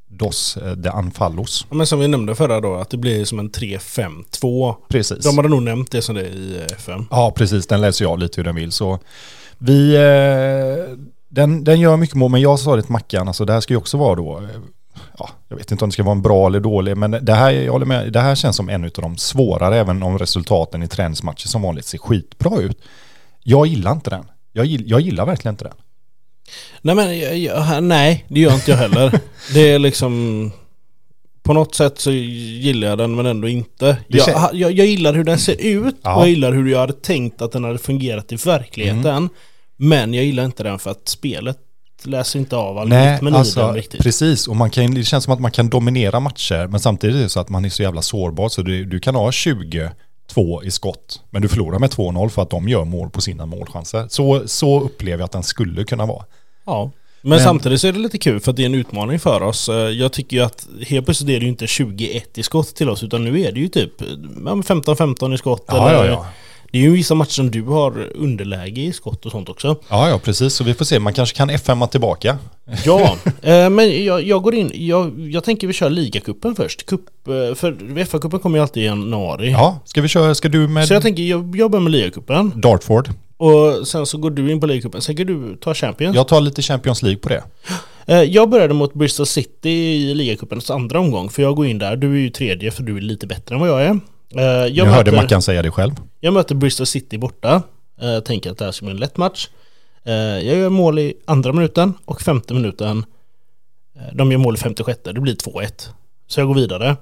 [0.07, 1.65] dos eh, de anfallos.
[1.69, 4.75] Ja, men som vi nämnde förra då, att det blir som en 3-5-2.
[4.89, 5.23] Precis.
[5.23, 7.05] De hade nog nämnt det som det är i eh, FM.
[7.09, 7.67] Ja, precis.
[7.67, 8.71] Den läser jag lite hur den vill.
[8.71, 8.99] Så
[9.57, 10.97] vi, eh,
[11.29, 13.73] den, den gör mycket mål, men jag sa det till Mackan, alltså det här ska
[13.73, 14.47] ju också vara då,
[15.17, 17.51] ja, jag vet inte om det ska vara en bra eller dålig, men det här,
[17.51, 20.87] jag håller med, det här känns som en av de svårare, även om resultaten i
[20.87, 22.81] träningsmatcher som vanligt ser skitbra ut.
[23.43, 24.25] Jag gillar inte den.
[24.51, 25.73] Jag, gill, jag gillar verkligen inte den.
[26.81, 29.19] Nej men, jag, jag, nej, det gör inte jag heller.
[29.53, 30.51] det är liksom...
[31.43, 33.97] På något sätt så gillar jag den men ändå inte.
[34.07, 36.15] Jag, jag, jag gillar hur den ser ut Ja.
[36.15, 39.05] och jag gillar hur jag hade tänkt att den hade fungerat i verkligheten.
[39.05, 39.29] Mm.
[39.77, 41.57] Men jag gillar inte den för att spelet
[42.03, 44.03] läser inte av all Nej, rytmen i alltså den riktigt.
[44.03, 44.47] precis.
[44.47, 47.29] Och man kan, det känns som att man kan dominera matcher, men samtidigt är det
[47.29, 49.31] så att man är så jävla sårbar, så du, du kan ha
[50.33, 53.45] 22 i skott, men du förlorar med 2-0 för att de gör mål på sina
[53.45, 54.05] målchanser.
[54.09, 56.23] Så, så upplever jag att den skulle kunna vara.
[56.65, 56.91] Ja.
[57.21, 59.43] Men, Men- samtidigt så är det lite kul för att det är en utmaning för
[59.43, 59.69] oss.
[59.69, 62.89] Eh, Jag tycker ju att helt plötsligt är det ju inte 21 i skott till
[62.89, 63.91] oss utan nu är det ju typ
[64.45, 65.63] ja, men 15-15 i skott.
[65.67, 66.25] Ja, eller- ja, ja.
[66.71, 69.75] Det är ju vissa matcher som du har underläge i skott och sånt också.
[69.89, 70.53] Ja, ja, precis.
[70.53, 70.99] Så vi får se.
[70.99, 72.37] Man kanske kan FM tillbaka.
[72.85, 76.85] Ja, eh, men jag, jag går in, jag, jag tänker vi kör ligacupen först.
[76.85, 77.71] Cup, eh, för
[78.05, 79.51] FA-cupen kommer ju alltid i januari.
[79.51, 82.51] Ja, ska vi köra, ska du med Så jag tänker, jag, jag börjar med ligacupen.
[82.61, 83.09] Dartford?
[83.37, 85.01] Och sen så går du in på ligacupen.
[85.01, 86.15] Sen kan du ta Champions.
[86.15, 87.43] Jag tar lite Champions League på det.
[88.07, 91.29] Eh, Jag började mot Bristol City i ligacupens andra omgång.
[91.29, 91.95] För jag går in där.
[91.95, 93.99] Du är ju tredje för du är lite bättre än vad jag är.
[94.37, 95.91] Eh, Jag, Jag hörde möter, Mackan säga det själv.
[96.19, 97.61] jag möter Bristol City borta.
[98.01, 99.47] Eh, tänker att det här ska bli en lätt match.
[100.05, 103.05] Eh, Jag gör mål i andra minuten och femte minuten.
[104.13, 104.99] De gör mål i 56.
[105.03, 105.89] Det blir 2-1.
[106.27, 106.95] Så jag går vidare.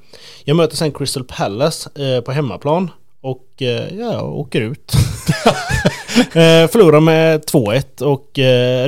[0.46, 1.90] Jag möter sen Crystal Palace
[2.26, 2.92] på hemmaplan.
[3.22, 4.92] Och ja, jag åker ut.
[6.72, 8.30] förlorar med 2-1 och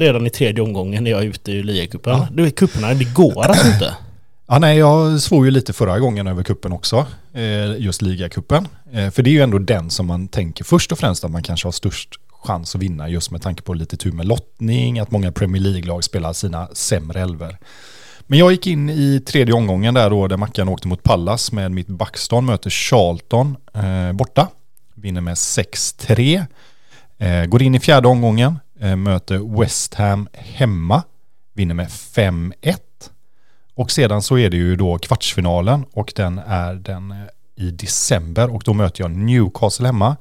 [0.02, 2.14] redan i tredje omgången är jag ute i ligacupen.
[2.18, 2.28] Ja.
[2.32, 3.96] Du vet kupperna, det går alltså inte.
[4.48, 7.06] Ja, nej, jag svor ju lite förra gången över kuppen också.
[7.34, 8.68] Eh, just ligacupen.
[8.92, 11.44] Eh, för det är ju ändå den som man tänker först och främst att man
[11.44, 15.12] kanske har störst chans att vinna just med tanke på lite tur med lottning, att
[15.12, 17.58] många Premier League-lag spelar sina sämre elver.
[18.28, 21.72] Men jag gick in i tredje omgången där då där Mackan åkte mot Pallas med
[21.72, 24.48] mitt backstånd, möter Charlton eh, borta.
[24.96, 26.46] Vinner med 6-3.
[27.18, 31.04] Eh, går in i fjärde omgången, eh, möter West Ham hemma.
[31.54, 32.76] Vinner med 5-1.
[33.76, 37.18] Och sedan så är det ju då kvartsfinalen och den är den eh,
[37.56, 40.16] i december och då möter jag Newcastle hemma.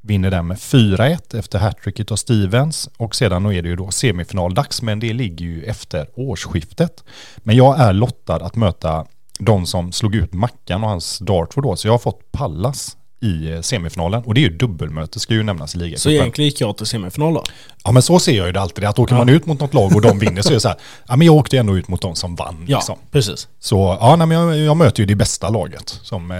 [0.00, 3.90] Vinner den med 4-1 efter hattricket av Stevens och sedan då är det ju då
[3.90, 7.04] semifinaldags men det ligger ju efter årsskiftet.
[7.36, 9.06] Men jag är lottad att möta
[9.38, 13.58] de som slog ut Mackan och hans Dartford då så jag har fått Pallas i
[13.62, 15.98] semifinalen och det är ju dubbelmöte ska ju nämnas i ligacupen.
[16.00, 17.44] Så egentligen gick jag till semifinal då.
[17.84, 19.94] Ja men så ser jag ju det alltid, att åker man ut mot något lag
[19.96, 20.76] och de vinner så är det så här,
[21.08, 22.64] ja men jag åkte ändå ut mot de som vann.
[22.68, 22.98] Ja, Liksom.
[23.10, 23.48] precis.
[23.60, 26.36] Så ja, nej, men jag, jag möter ju det bästa laget som, eh,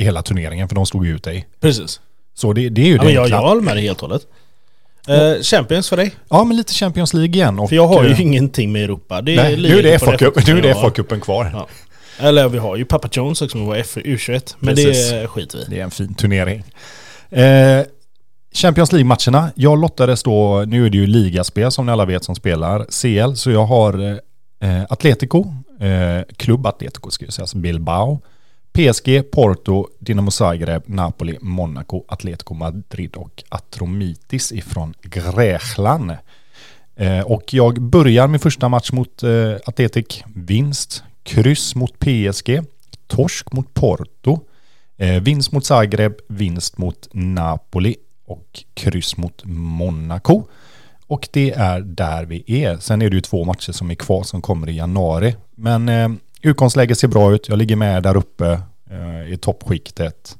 [0.00, 1.46] i hela turneringen för de slog ju ut dig.
[1.60, 2.00] Precis.
[2.34, 4.08] Så det, det är ju Ja, det men jag, jag håller med dig helt och
[4.08, 4.26] hållet.
[5.08, 6.14] Eh, Champions för dig?
[6.28, 7.58] Ja men lite Champions League igen.
[7.58, 9.22] Och, För jag har ju eh, ingenting med Europa.
[9.22, 10.74] Det nej, nu är det FA-cupen nu är det.
[10.74, 11.50] FA-cupen kvar.
[11.52, 11.66] Ja.
[12.18, 14.54] Eller vi har ju Papa Jones också som var F- U21.
[14.58, 15.10] Men Precis.
[15.10, 15.64] det skiter vi.
[15.74, 16.64] Det är en fin turnering.
[17.30, 17.82] Eh,
[18.54, 19.50] Champions League-matcherna.
[19.54, 23.34] Jag lottades då, nu är det ju ligaspel som ni alla vet som spelar CL,
[23.36, 24.20] så jag har
[24.60, 25.44] eh, Atletico,
[25.80, 28.20] eh, Klubb Atletico ska jag säga, alltså Bilbao,
[28.72, 36.10] PSG, Porto, Dinamo Zagreb, Napoli, Monaco, Atletico Madrid och Atromitis ifrån Grekland.
[36.96, 39.30] Eh, och jag börjar min första match mot eh,
[39.66, 42.60] Atletic, vinst, kryss mot PSG,
[43.06, 44.40] torsk mot Porto,
[44.96, 50.42] Eh, vinst mot Zagreb, vinst mot Napoli och kryss mot Monaco.
[51.06, 52.76] Och det är där vi är.
[52.76, 55.36] Sen är det ju två matcher som är kvar som kommer i januari.
[55.54, 56.08] Men eh,
[56.42, 57.48] utgångsläget ser bra ut.
[57.48, 58.60] Jag ligger med där uppe
[58.90, 60.36] eh, i toppskiktet.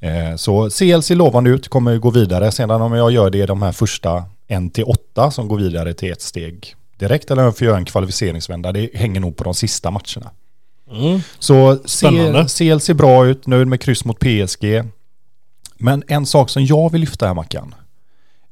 [0.00, 2.52] Eh, så CL ser lovande ut, kommer gå vidare.
[2.52, 6.22] Sedan om jag gör det i de här första 1-8 som går vidare till ett
[6.22, 9.90] steg direkt eller om jag får göra en kvalificeringsvända, det hänger nog på de sista
[9.90, 10.30] matcherna.
[10.90, 11.20] Mm.
[11.38, 12.48] Så Spännande.
[12.48, 14.82] CL ser bra ut, nöjd med kryss mot PSG.
[15.78, 17.74] Men en sak som jag vill lyfta här Mackan.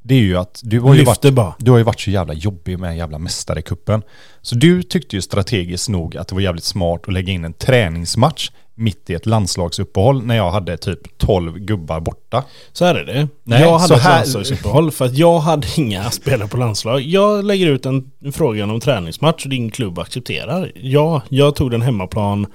[0.03, 1.55] Det är ju att du har ju, varit, bara.
[1.59, 4.03] du har ju varit så jävla jobbig med jävla mästarekuppen.
[4.43, 7.53] Så du tyckte ju strategiskt nog att det var jävligt smart att lägga in en
[7.53, 12.45] träningsmatch mitt i ett landslagsuppehåll när jag hade typ 12 gubbar borta.
[12.73, 13.29] Så här är det.
[13.43, 17.01] Nej, jag hade ett här- landslagsuppehåll för att jag hade inga spelare på landslag.
[17.01, 20.73] Jag lägger ut en en fråga om träningsmatch och din klubb accepterar.
[20.75, 22.47] Ja, jag tog den hemmaplan.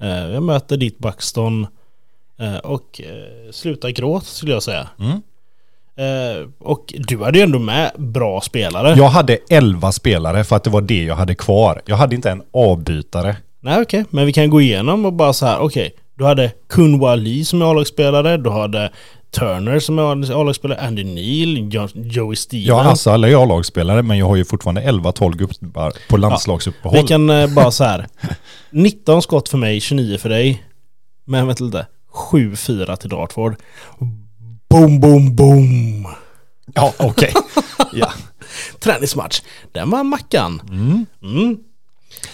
[0.00, 1.66] Eh, Jag möter ditt Buxton.
[2.40, 4.88] eh, Och eh, sluta gråt skulle jag säga.
[5.00, 5.20] Mm.
[6.58, 8.94] Och du hade ju ändå med bra spelare.
[8.98, 11.82] Jag hade 11 spelare för att det var det jag hade kvar.
[11.86, 13.36] Jag hade inte en avbytare.
[13.68, 15.58] Nej okej, men vi kan gå igenom och bara så här.
[15.60, 15.90] okej.
[16.18, 18.36] Du hade Kunwa Lee som är A-lagsspelare.
[18.36, 18.92] Du hade
[19.38, 20.02] Turner som är
[20.40, 20.80] A-lagsspelare.
[20.80, 22.66] Andy Neal, Jo- Joey Stevens.
[22.68, 26.98] Ja, alltså alla är A-lagsspelare men jag har ju fortfarande 11-12 gubbar på landslagsuppehåll.
[27.02, 28.06] Vi kan eh, bara så här.
[28.70, 30.64] 19 skott för mig, 29 för dig.
[31.24, 31.86] Men vänta lite.
[32.32, 33.56] 7-4 till Dartford.
[34.70, 36.06] Boom, boom, boom.
[36.74, 37.32] Ja, okej.
[37.92, 38.12] ja.
[38.80, 39.40] Träningsmatch.
[39.72, 40.62] Den var Mackan.
[40.70, 41.06] Mm.
[41.22, 41.56] Mm.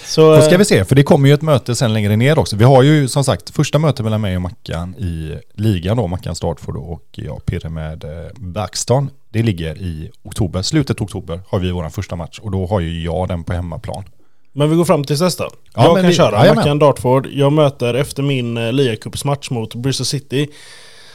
[0.04, 0.36] Så...
[0.36, 2.56] Då ska eh, vi se, för det kommer ju ett möte sen längre ner också.
[2.56, 6.34] Vi har ju som sagt första mötet mellan mig och Mackan i ligan då, Mackan
[6.34, 9.10] Startford och jag Pirre med eh, Backston.
[9.30, 12.80] Det ligger i oktober, slutet av oktober har vi vår första match och då har
[12.80, 14.04] ju jag den på hemmaplan.
[14.52, 15.50] Men vi går fram till dess då.
[15.74, 16.56] Ja, jag kan vi- köra jajamän.
[16.56, 17.26] Mackan Dartford.
[17.32, 20.48] Jag möter efter min eh, liagacupsmatch mot Bristol City.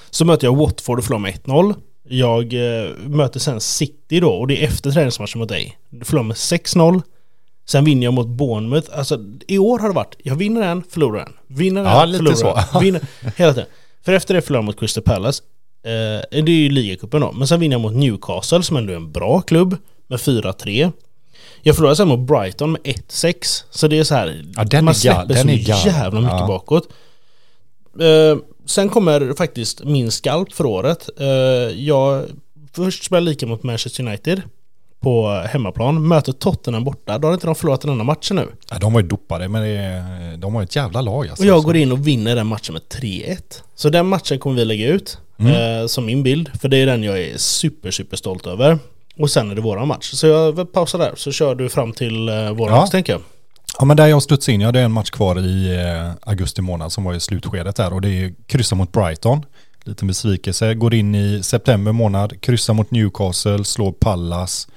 [0.09, 1.75] Så möter jag Watford och förlorar med 1-0.
[2.11, 2.53] Jag
[3.09, 5.77] möter sen City då och det är efter träningsmatchen mot dig.
[6.03, 7.01] Förlorar med 6-0.
[7.69, 8.89] Sen vinner jag mot Bournemouth.
[8.97, 11.33] Alltså i år har det varit, jag vinner en, förlorar en.
[11.47, 12.77] Vinner en, Ja, lite förlorar så.
[12.77, 12.83] en.
[12.83, 13.01] Vinner,
[13.35, 13.69] hela tiden.
[14.05, 15.43] För efter det förlorar jag mot Crystal Palace.
[15.83, 15.89] Eh,
[16.29, 17.31] det är ju ligacupen då.
[17.31, 19.77] Men sen vinner jag mot Newcastle som ändå är en bra klubb.
[20.07, 20.91] Med 4-3.
[21.61, 23.63] Jag förlorade sen mot Brighton med 1-6.
[23.69, 24.45] Så det är så här.
[24.55, 26.47] Ja, den man släpper den så jävla mycket ja.
[26.47, 26.89] bakåt.
[27.99, 31.09] Eh, sen kommer faktiskt min skalp för året.
[31.19, 31.27] Eh,
[31.85, 32.25] jag
[32.73, 34.41] först spelar lika mot Manchester United
[34.99, 36.07] på hemmaplan.
[36.07, 37.17] Möter Tottenham borta.
[37.17, 38.47] Då har inte de förlorat den enda matchen nu.
[38.71, 41.43] Ja, de var ju dopade men är, de har ett jävla lag alltså.
[41.43, 43.37] Och jag går in och vinner den matchen med 3-1.
[43.75, 45.81] Så den matchen kommer vi lägga ut Mm.
[45.81, 46.49] eh, som min bild.
[46.61, 48.79] För det är den jag är super, super stolt över.
[49.17, 50.09] Och sen är det våran match.
[50.13, 52.81] Så jag vill pausa där så kör du fram till eh, våran Ja.
[52.81, 53.21] match tänker jag.
[53.79, 56.61] Ja men där jag studsade in, ja det är en match kvar i eh, augusti
[56.61, 59.45] månad som var i slutskedet där och det är kryssa mot Brighton.
[59.85, 60.73] Liten besvikelse.
[60.73, 64.67] Går in i september månad, Kryssar mot Newcastle, slår Pallas,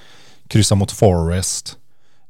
[0.49, 1.77] Kryssar mot Forest.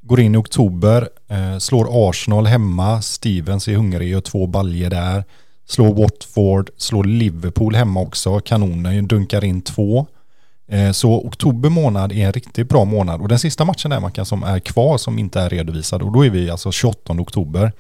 [0.00, 5.24] Går in i oktober, eh, slår Arsenal hemma, Stevens är hungrig, gör två baljer där.
[5.66, 10.06] Slår Watford, slår Liverpool hemma också, kanonen dunkar in två.
[10.68, 14.12] Eh, Så oktober månad är en riktigt bra månad och den sista matchen där man
[14.12, 17.72] kan som är kvar som inte är redovisad och då är vi alltså 28 oktober.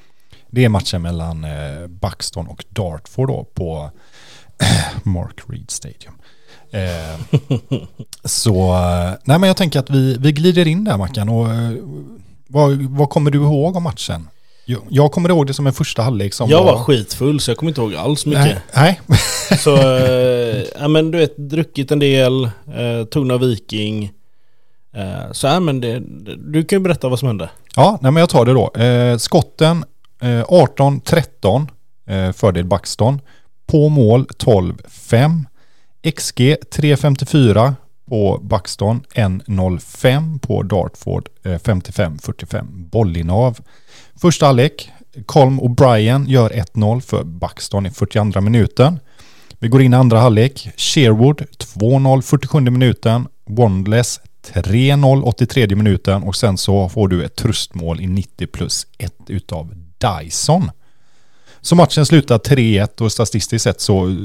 [0.50, 3.90] Det är matchen mellan eh, Buxton och Dartford då på
[5.02, 6.14] Mark Reed Stadium.
[6.70, 7.38] Eh,
[8.24, 11.72] så, eh, nej men jag tänker att vi, vi glider in där Mackan och eh,
[12.48, 14.28] vad, vad kommer du ihåg om matchen?
[14.88, 17.70] Jag, kommer ihåg det som en första halvlek som Jag var skitfull så jag kommer
[17.70, 18.58] inte ihåg alls mycket.
[18.74, 19.18] Nej, nej.
[19.58, 22.50] Så, eh, ja men du vet, druckit en del,
[23.10, 24.10] tog några viking.
[25.32, 26.02] Så ja men det,
[26.36, 27.50] du kan ju berätta vad som hände.
[27.76, 28.70] Ja, nej men jag tar det då.
[29.18, 29.84] Skotten
[30.22, 31.66] eh, 18-13
[32.06, 33.20] eh, fördel Buxton.
[33.66, 35.44] På mål 12-5.
[36.02, 37.74] XG 3.54
[38.08, 39.00] på Buxton.
[39.14, 41.28] 1.05 på Dartford.
[41.44, 43.58] 55-45 eh, bollinnehav.
[44.20, 44.90] Första halvlek.
[45.26, 48.98] Colm O'Brien gör 1-0 för Buxton i 42 minuten.
[49.58, 50.68] Vi går in i andra halvlek.
[50.76, 53.28] Sherwood 2-0 47 minuten.
[53.44, 59.14] Wondless 3-0 83 minuten och sen så får du ett tröstmål i 90 plus 1
[59.26, 60.70] utav Dyson.
[61.62, 64.16] Så matchen slutar 3-1 och statistiskt sett så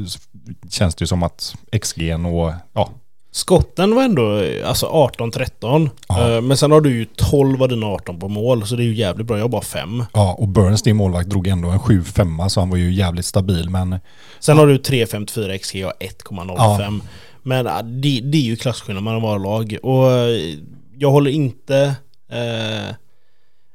[0.70, 2.92] känns det ju som att XG och ja,
[3.32, 5.90] Skotten var ändå alltså 18-13.
[6.08, 6.36] Ja.
[6.36, 8.68] Eh, men sen har du ju 12 av dina 18 på mål.
[8.68, 9.38] Så det är ju jävligt bra.
[9.38, 10.04] Jag har bara 5.
[10.14, 13.70] ja och Burns din målvakt drog ändå en 7-5 så han var ju jävligt stabil
[13.70, 14.00] men
[14.40, 17.02] Sen har du 3,54 XG och 1,05.
[17.44, 19.78] Men ah, det, det är ju klasskillnad mellan våra lag.
[19.84, 20.56] Och eh,
[20.98, 21.96] jag håller inte
[22.32, 22.96] eh,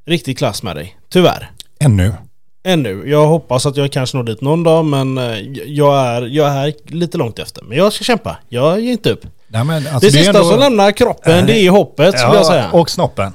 [0.06, 0.96] riktigt klass med dig.
[1.08, 1.50] Tyvärr.
[1.80, 2.12] ännu.
[2.64, 3.02] Ännu.
[3.06, 6.74] Jag hoppas att jag kanske når dit någon dag men eh, jag är, jag är
[6.86, 7.62] lite långt efter.
[7.62, 8.38] Men jag ska kämpa.
[8.48, 9.26] Jag ger inte upp.
[9.48, 12.46] Nej, men alltså, det är sista ändå- som lämnar kroppen det är hoppet skulle jag
[12.46, 12.70] säga.
[12.70, 13.32] Och snoppen.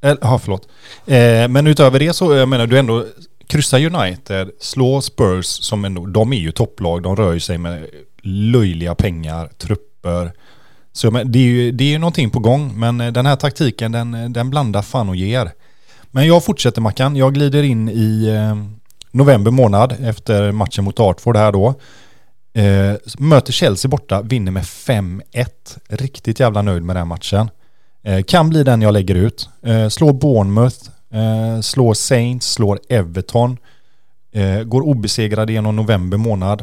[0.00, 0.68] Ja, förlåt.
[1.06, 3.04] Eh, men utöver det så, jag menar, du ändå
[3.46, 7.86] kryssa United, slå Spurs som ändå, de är ju topplag, de rör ju sig med
[8.22, 10.32] löjliga pengar, trupper.
[10.92, 13.36] Så men, det är ju det är ju någonting på gång, men eh, den här
[13.36, 15.50] taktiken den, den blandar fan och ger.
[16.10, 18.54] Men jag fortsätter Mackan, jag glider in i, eh,
[19.12, 21.74] november månad efter matchen mot Dartford här då.
[22.54, 25.78] Eh, möter Chelsea borta, vinner med 5-1.
[25.88, 27.50] Riktigt jävla nöjd med den matchen.
[28.04, 29.48] Eh, kan bli den jag lägger ut.
[29.62, 30.78] Eh, slår Bournemouth,
[31.12, 33.56] eh, slår Saints, slår Everton.
[34.32, 36.62] Eh, går obesegrad genom november månad.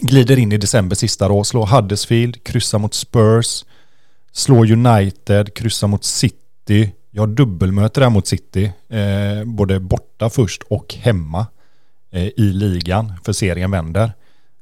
[0.00, 3.64] Glider in i december sista då, slår Huddersfield, kryssar mot Spurs.
[4.32, 6.92] Slår United, kryssar mot City.
[7.16, 8.72] Jag har dubbelmöte där mot City.
[8.88, 11.46] Eh, både borta först och hemma
[12.10, 13.12] eh, i ligan.
[13.24, 14.12] För serien vänder.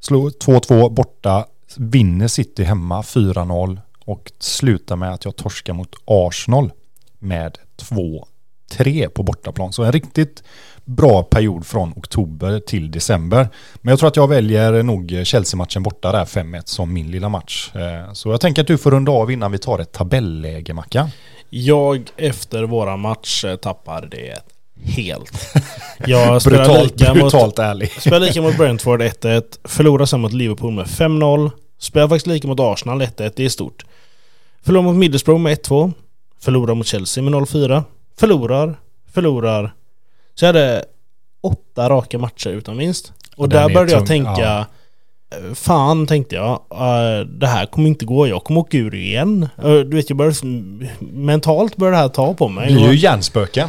[0.00, 1.46] Slår 2-2 borta.
[1.76, 3.78] Vinner City hemma 4-0.
[4.04, 6.72] Och slutar med att jag torskar mot Arsenal
[7.18, 7.58] med
[8.70, 9.72] 2-3 på bortaplan.
[9.72, 10.42] Så en riktigt
[10.84, 13.48] bra period från oktober till december.
[13.76, 17.70] Men jag tror att jag väljer nog Chelsea-matchen borta där 5-1 som min lilla match.
[17.74, 21.10] Eh, så jag tänker att du får runda av innan vi tar ett tabelläge Mackan.
[21.56, 24.38] Jag efter våra match tappar det
[24.84, 25.54] helt.
[26.06, 27.90] Jag spelar Brutalt, lika, mot, brutalt ärlig.
[27.90, 32.60] spelar lika mot Brentford 1-1, förlorar sen mot Liverpool med 5-0, spelar faktiskt lika mot
[32.60, 33.84] Arsenal 1-1, det är stort.
[34.62, 35.92] Förlorar mot Middlesbrough med 1-2,
[36.40, 37.82] förlorar mot Chelsea med 0-4,
[38.16, 38.76] förlorar,
[39.12, 39.74] förlorar.
[40.34, 40.84] Så jag hade
[41.40, 43.12] åtta raka matcher utan vinst.
[43.36, 44.66] Och Den där är började jag tung, tänka ja.
[45.54, 49.48] Fan tänkte jag, eh, det här kommer inte gå, jag kommer åka ur igen.
[49.64, 50.36] Eh, Du vet, jag började,
[51.12, 52.68] mentalt började det här ta på mig.
[52.68, 53.68] Det blir Och- ju hjärnspöken.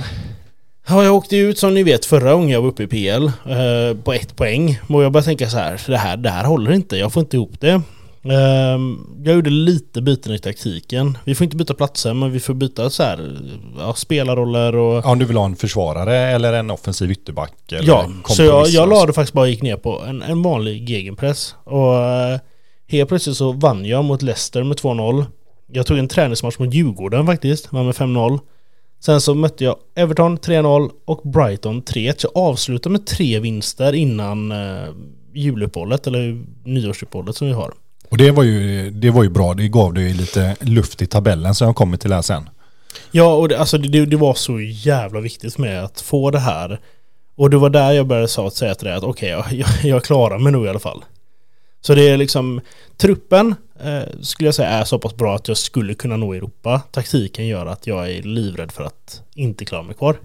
[0.88, 3.97] Ja, jag åkte ut som ni vet förra gången jag var uppe i PL eh,
[4.04, 4.80] på ett poäng.
[4.89, 7.38] Och jag började tänka så här, det här, det här håller inte, jag får inte
[7.38, 7.82] ihop det.
[8.31, 11.17] Ehm, jag gjorde lite byten i taktiken.
[11.25, 13.39] Vi får inte byta platser, men vi får byta så här,
[13.79, 15.05] ja, spelarroller och...
[15.05, 17.71] Om du vill ha en försvarare eller en offensiv ytterback.
[17.71, 18.89] Eller Ja, så jag, jag kompromisslös.
[18.89, 21.55] la det faktiskt bara gick ner på en, en vanlig gegenpress.
[21.63, 22.39] Och eh,
[22.88, 25.25] helt plötsligt så vann jag mot Leicester med 2-0.
[25.71, 28.39] Jag tog en träningsmatch mot Djurgården faktiskt, vann med 5-0.
[28.99, 32.13] Sen så mötte jag Everton 3-0 och Brighton 3-1.
[32.17, 34.88] Så jag avslutade med tre vinster innan eh,
[35.33, 37.73] juluppehållet, eller nyårsuppehållet som vi har.
[38.10, 41.56] Och det var, ju, det var ju bra, det gav dig lite luft i tabellen
[41.56, 42.50] som jag kommer till här sen.
[43.12, 46.39] Ja, och det, alltså det, det var så jävla viktigt för mig att få det
[46.39, 46.80] här.
[47.36, 50.39] Och det var där jag började säga till dig att okej, jag, jag, jag klarar
[50.39, 51.04] mig nog i alla fall.
[51.82, 52.62] Så det är liksom,
[52.98, 56.82] truppen eh, skulle jag säga är så pass bra att jag skulle kunna nå Europa.
[56.91, 60.15] Taktiken gör att jag är livrädd för att inte klara mig kvar.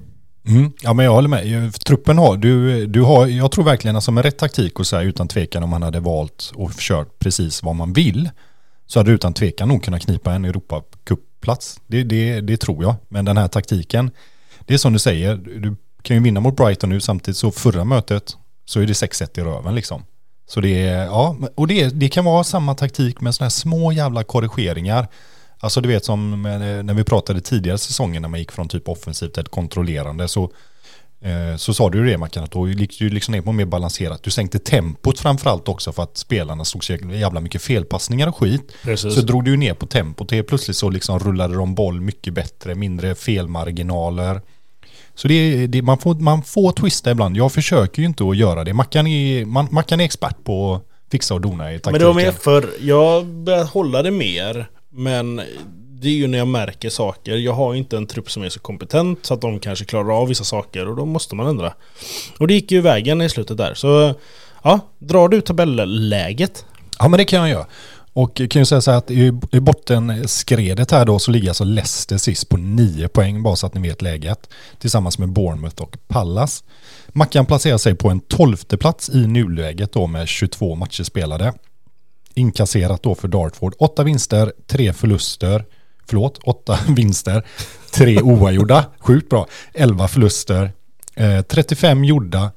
[0.50, 0.72] Mm.
[0.80, 1.74] Ja men jag håller med.
[1.74, 4.96] Truppen har, du, du har, jag tror verkligen att alltså med rätt taktik och så
[4.96, 8.30] här utan tvekan om man hade valt och kört precis vad man vill
[8.86, 11.80] så hade du utan tvekan nog kunnat knipa en Europacup-plats.
[11.86, 12.94] Det, det, det tror jag.
[13.08, 14.10] Men den här taktiken,
[14.60, 17.84] det är som du säger, du kan ju vinna mot Brighton nu samtidigt så förra
[17.84, 20.02] mötet så är det 6-1 i röven liksom.
[20.46, 23.92] Så det är, ja, och det, det kan vara samma taktik med sådana här små
[23.92, 25.08] jävla korrigeringar.
[25.61, 29.35] Alltså du vet som när vi pratade tidigare säsonger när man gick från typ offensivt
[29.35, 30.53] till kontrollerande så
[31.20, 33.64] eh, så sa du ju det Mackan att då gick du liksom ner på mer
[33.64, 34.23] balanserat.
[34.23, 38.73] Du sänkte tempot framförallt också för att spelarna såg så jävla mycket felpassningar och skit.
[38.83, 39.14] Precis.
[39.14, 40.31] Så drog du ju ner på tempot.
[40.31, 44.40] Helt plötsligt så liksom rullade de boll mycket bättre, mindre felmarginaler.
[45.14, 47.37] Så det, det, man, får, man får twista ibland.
[47.37, 48.75] Jag försöker ju inte att göra det.
[48.75, 51.92] Mackan är, man, Mackan är expert på att fixa och dona i taktiken.
[51.92, 55.40] Men det var mer för, jag började hålla det mer, men
[56.00, 57.37] det är ju när jag märker saker.
[57.37, 60.20] Jag har ju inte en trupp som är så kompetent så att de kanske klarar
[60.20, 61.74] av vissa saker och då måste man ändra.
[62.38, 63.74] Och det gick ju vägen i slutet där.
[63.74, 64.14] Så
[64.62, 66.64] ja, drar du tabelläget?
[66.98, 67.66] Ja men det kan jag göra.
[68.12, 71.48] Och jag kan ju säga så här att i, i bottenskredet här då så ligger
[71.48, 74.50] alltså Leicester sist på 9 poäng bara så att ni vet läget.
[74.79, 76.64] Tillsammans med Bournemouth och Pallas.
[77.09, 81.53] Mackan placerar sig på en tolfte plats i nuläget då med 22 matcher spelade.
[82.35, 83.75] Inkasserat då för Dartford.
[83.79, 85.64] 8 vinster, 3 förluster.
[86.07, 87.47] Förlåt, 8 vinster,
[87.93, 88.85] 3 oavgjorda.
[88.99, 89.47] Sjukt bra.
[89.75, 90.73] 11 förluster,
[91.16, 92.51] eh, 35 gjorda,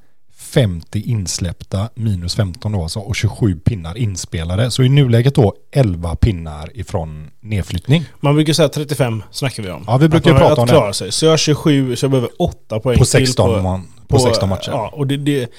[0.54, 4.70] 50 insläppta, minus 15 då alltså, och 27 pinnar inspelade.
[4.70, 8.04] Så i nuläget då 11 pinnar ifrån nedflyttning.
[8.20, 9.84] Man brukar säga 35 snackar vi om.
[9.86, 10.94] Ja, vi brukar man prata om det.
[10.94, 11.12] sig.
[11.12, 14.48] Så jag har 27, så jag behöver 8 poäng På till 16, man, på 16
[14.48, 14.70] matcher.
[14.70, 15.50] Ja, och det, det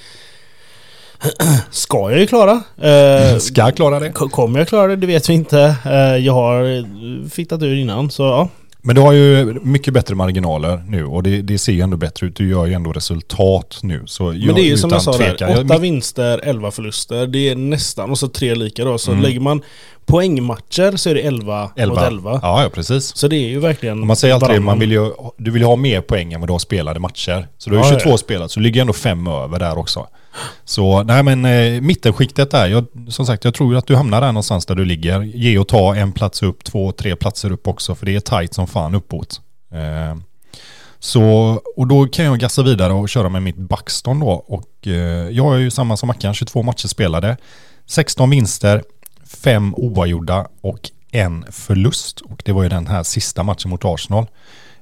[1.71, 2.63] ska jag ju klara.
[2.81, 4.11] Eh, Ska klara det.
[4.11, 4.95] Kommer jag klara det?
[4.95, 5.75] Det vet vi inte.
[5.85, 5.91] Eh,
[6.25, 6.85] Jag har eh,
[7.29, 8.49] fittat ur innan, så ja.
[8.81, 12.27] Men du har ju mycket bättre marginaler nu och det, det ser ju ändå bättre
[12.27, 12.35] ut.
[12.35, 14.03] Du gör ju ändå resultat nu.
[14.05, 17.27] Så Men det är ju som jag sa där, jag- åtta vinster, 11 förluster.
[17.27, 18.97] Det är nästan, och så tre lika då.
[18.97, 19.23] Så Mm.
[19.23, 19.61] lägger man
[20.05, 21.95] poängmatcher så är det 11, 11.
[21.95, 22.39] mot 11.
[22.43, 23.15] Ja, ja, precis.
[23.17, 25.67] Så det är ju verkligen Och Man säger alltid man vill ju, du vill ju
[25.67, 27.47] ha mer poäng än vad du har spelade matcher.
[27.57, 28.17] Så du har Ja, ju 22 ja.
[28.17, 30.07] spelat, så du ligger ändå fem över där också.
[30.65, 34.27] Så nej men eh, mittenskiktet där, jag, som sagt jag tror att du hamnar där
[34.27, 35.21] någonstans där du ligger.
[35.21, 38.53] Ge och ta en plats upp, två, tre platser upp också, för det är tight
[38.53, 39.41] som fan uppåt.
[39.73, 40.17] Eh,
[40.99, 41.23] Så,
[41.75, 44.29] och då kan jag gassa vidare och köra med mitt Buxton då.
[44.29, 44.93] Och eh,
[45.29, 47.37] jag är ju samma som Mackan, 22 matcher spelade.
[47.87, 48.83] 16 vinster,
[49.25, 52.21] Fem oavgjorda och en förlust.
[52.21, 54.27] Och det var ju den här sista matchen mot Arsenal.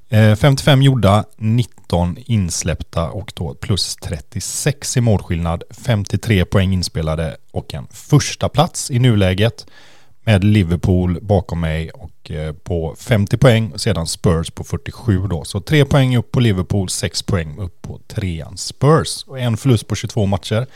[0.09, 5.63] Eh, 55 gjorda, 19 insläppta och då plus 36 i målskillnad.
[5.71, 9.65] 53 poäng inspelade och en första plats i nuläget
[10.25, 15.43] med Liverpool bakom mig och eh, på 50 poäng och sedan Spurs på 47 då.
[15.43, 19.87] Så 3 poäng upp på Liverpool, 6 poäng upp på trean Spurs och en förlust
[19.87, 20.67] på 22 matcher.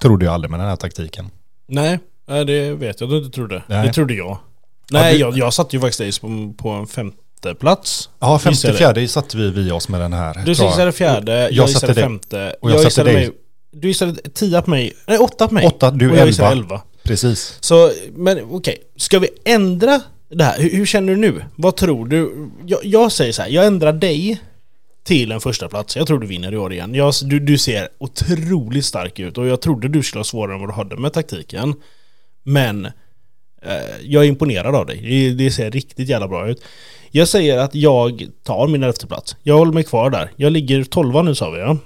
[0.00, 1.30] Trodde jag aldrig med den här taktiken.
[1.66, 3.62] Nej, nej, det vet jag du inte trodde.
[3.66, 3.86] Nej.
[3.86, 4.38] Det trodde jag.
[4.90, 8.10] Nej, du- jag, jag satt ju faktiskt på, på en femte plats.
[8.18, 10.34] Ja, femte fjärde satte vi vi oss med den här.
[10.34, 10.48] Du jag.
[10.48, 12.56] gissade fjärde, jag, jag gissade satte femte.
[12.60, 13.20] Och jag satte gissade dig.
[13.26, 13.30] mig,
[13.72, 15.66] du gissade tia på mig, nej åtta på mig.
[15.66, 16.52] Åtta, du och jag elva.
[16.52, 16.80] elva.
[17.02, 17.56] Precis.
[17.60, 20.00] Så, men okej, ska vi ändra
[20.30, 20.58] det här?
[20.58, 21.44] Hur, hur känner du nu?
[21.56, 22.50] Vad tror du?
[22.66, 24.40] Jag, jag säger så här, jag ändrar dig
[25.04, 25.96] till en första plats.
[25.96, 26.94] Jag tror du vinner i år igen.
[26.94, 30.60] Jag, du, du ser otroligt stark ut och jag trodde du skulle ha svårare än
[30.60, 31.74] vad du hade med taktiken.
[32.44, 32.92] Men eh,
[34.02, 35.00] jag är imponerad av dig.
[35.02, 36.62] Det, det ser riktigt jävla bra ut.
[37.10, 39.36] Jag säger att jag tar min elfte plats.
[39.42, 40.30] Jag håller mig kvar där.
[40.36, 41.76] Jag ligger tolva nu sa vi ja.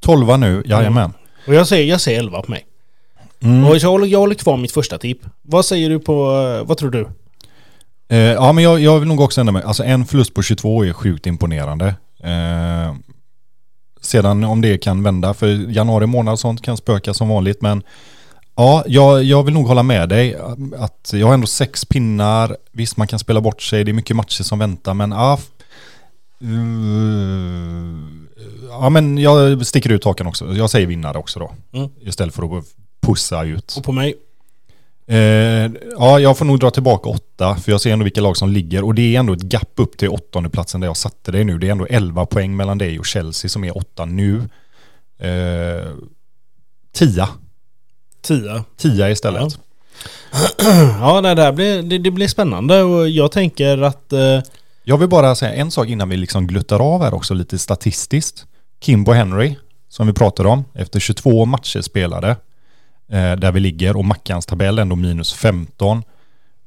[0.00, 1.12] Tolva nu, jajamän.
[1.46, 2.66] Och jag säger, jag säger elva på mig.
[3.40, 3.64] Mm.
[3.64, 5.18] Och jag håller, jag håller kvar mitt första tipp.
[5.42, 7.08] Vad säger du på, eh, vad tror du?
[8.08, 9.62] Eh, ja, men jag, jag vill nog också ändra mig.
[9.62, 11.94] Alltså en förlust på 22 är sjukt imponerande.
[12.22, 12.94] Eh,
[14.00, 17.82] sedan om det kan vända, för januari månad och sånt kan spöka som vanligt, men
[18.56, 20.36] ja, jag, jag vill nog hålla med dig.
[20.78, 24.16] Att jag har ändå sex pinnar, visst man kan spela bort sig, det är mycket
[24.16, 25.38] matcher som väntar, men ja,
[26.42, 26.48] eh,
[28.68, 30.54] ja men jag sticker ut hakan också.
[30.54, 31.52] Jag säger vinnare också då.
[31.72, 31.90] Mm.
[32.00, 32.64] Istället för att
[33.00, 33.74] pussa ut.
[33.76, 34.14] Och på mig?
[35.08, 38.48] Eh, ja, jag får nog dra tillbaka åtta, för jag ser ändå vilka lag som
[38.48, 38.84] ligger.
[38.84, 41.58] Och det är ändå ett gap upp till åttonde platsen där jag satte dig nu.
[41.58, 44.48] Det är ändå 11 poäng mellan dig och Chelsea som är åtta nu.
[45.18, 45.92] Eh,
[46.92, 47.28] tia.
[48.26, 48.64] Tia.
[48.76, 49.58] Tia istället.
[51.00, 54.12] Ja, nej, det här blir, det, det blir spännande och jag tänker att...
[54.12, 54.40] Eh,
[54.84, 58.46] Jag vill bara säga en sak innan vi liksom gluttar av här också lite statistiskt.
[58.80, 59.56] Kimbo Henry,
[59.88, 62.28] som vi pratade om, efter 22 matcher spelade,
[63.12, 66.02] eh, där vi ligger och Mackans tabell ändå minus 15,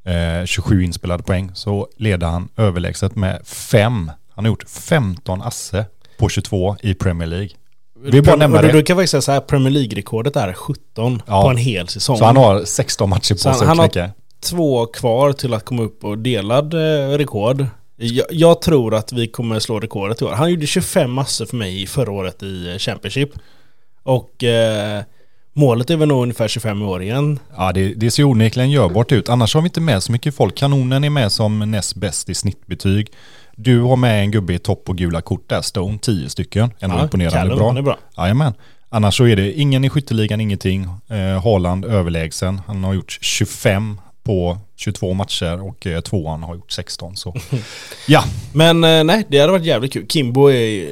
[0.05, 4.11] eh, 27 inspelade poäng, så leder han överlägset med 5.
[4.35, 5.85] Han har gjort 15 asse
[6.17, 7.49] på 22 i Premier League.
[8.03, 8.71] Vi bara nämna det.
[8.71, 11.41] då kan faktiskt säga så här, Premier League-rekordet är 17 Ja.
[11.41, 12.17] på en hel säsong.
[12.17, 14.11] Så han har 16 matcher på han- sig han att har-.
[14.41, 17.65] Två kvar till att komma upp och delad eh, rekord.
[17.97, 20.31] Jag, jag tror att vi kommer slå rekordet i år.
[20.31, 23.29] Han gjorde 25 massor för mig förra året i eh, Championship.
[24.03, 25.01] Och eh,
[25.53, 27.39] målet är väl nog ungefär 25 i år igen.
[27.57, 29.29] Ja, det, det ser onekligen görbart ut.
[29.29, 30.55] Annars har vi inte med så mycket folk.
[30.55, 33.11] Kanonen är med som näst bäst i snittbetyg.
[33.61, 36.71] Du har med en gubbe i topp och gula kort där, Stone, 10 stycken.
[36.79, 37.77] Ändå Ja, imponerande bra.
[37.77, 37.97] är bra.
[38.17, 38.53] Jajamän.
[38.89, 40.87] Annars så är det ingen i skytteligan, ingenting.
[41.09, 42.61] Eh, Haaland överlägsen.
[42.67, 47.15] Han har gjort 25 på 22 matcher och eh, tvåan har gjort 16.
[47.15, 47.35] Så
[48.07, 50.07] ja, Men eh, nej, det hade varit jävligt kul.
[50.07, 50.87] Kimbo är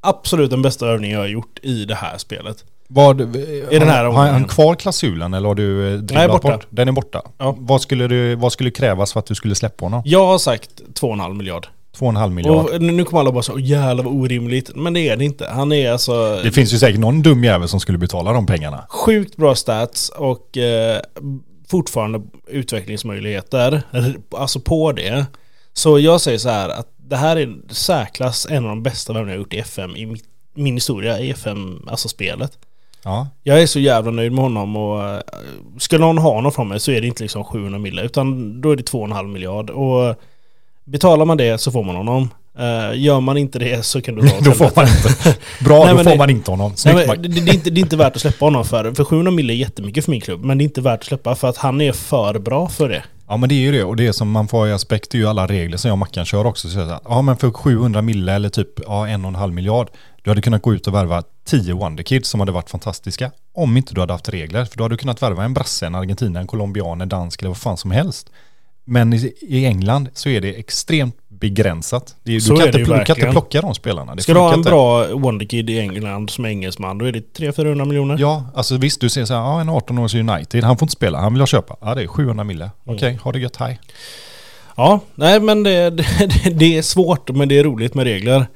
[0.00, 2.64] absolut den bästa övningen jag har gjort i det här spelet.
[2.88, 6.52] vad, I den här har, han kvar klausulen eller har du eh, dribblat borta.
[6.56, 6.66] bort?
[6.70, 7.22] Den är borta.
[7.38, 7.54] Ja.
[7.58, 10.02] Vad, skulle du, vad skulle krävas för att du skulle släppa honom?
[10.04, 11.66] Jag har sagt 2,5 miljard.
[11.96, 12.74] 2,5 miljarder.
[12.74, 14.70] Och nu kommer alla bara så "Åh, jävlar vad orimligt.
[14.76, 15.46] Men det är det inte.
[15.46, 18.86] Han är alltså Det finns ju säkert någon dum jävel som skulle betala de pengarna.
[18.88, 21.00] sjukt bra stats och eh,
[21.70, 23.82] fortfarande utvecklingsmöjligheter.
[24.36, 25.26] Alltså på det.
[25.72, 29.34] Så jag säger så här att det här är särklass en av de bästa värvningar
[29.36, 30.24] jag gjort i FM i mitt,
[30.54, 32.52] min historia i FM, alltså spelet.
[33.04, 35.20] Ja, Jag är så jävla nöjd med honom och eh,
[35.78, 38.70] ska någon ha honom från mig så är det inte liksom 700 mille utan då
[38.70, 40.14] är det 2,5 miljard och
[40.90, 42.30] betalar man det så får man honom.
[42.58, 45.36] Eh, gör man inte det så kan du ta åt då får man inte.
[45.64, 46.68] Bra, Nej, då men får det- man inte honom.
[46.70, 47.14] Nej, Snyggt men Mac.
[47.16, 48.94] det, det, är inte, det är inte värt att släppa honom för.
[48.94, 50.44] För 700 mille är jättemycket för min klubb.
[50.44, 53.02] Men det är inte värt att släppa för att han är för bra för det.
[53.28, 55.26] Ja men det är ju det och det som man får i aspekt är ju
[55.26, 56.68] alla regler som jag och Mackan kör också.
[56.68, 59.88] Så säger, ja men för 700 mille eller typ ja, en och en halv miljard.
[60.22, 63.30] Du hade kunnat gå ut och värva 10 Wonderkids som hade varit fantastiska.
[63.54, 64.64] Om inte du hade haft regler.
[64.64, 67.48] För då hade du kunnat värva en brasse, en argentina, en colombian, en dansk eller
[67.50, 68.30] vad fan som helst.
[68.90, 72.14] Men i, i England så är det extremt begränsat.
[72.22, 74.14] Det Så du, är kan det inte, du kan inte plocka de spelarna.
[74.14, 74.70] Det Ska du ha en inte.
[74.70, 78.16] bra Wonderkid i England som engelsman, då är det 300-400 miljoner.
[78.20, 81.18] Ja, alltså visst du ser så här, ja en 18-års United, han får inte spela,
[81.18, 81.76] han vill jag köpa.
[81.80, 82.64] Ja det är 700 mille.
[82.64, 82.96] Mm.
[82.96, 83.80] Okej, ha det gött, hej.
[84.76, 88.46] Ja, nej men det, det, det är svårt men det är roligt med regler.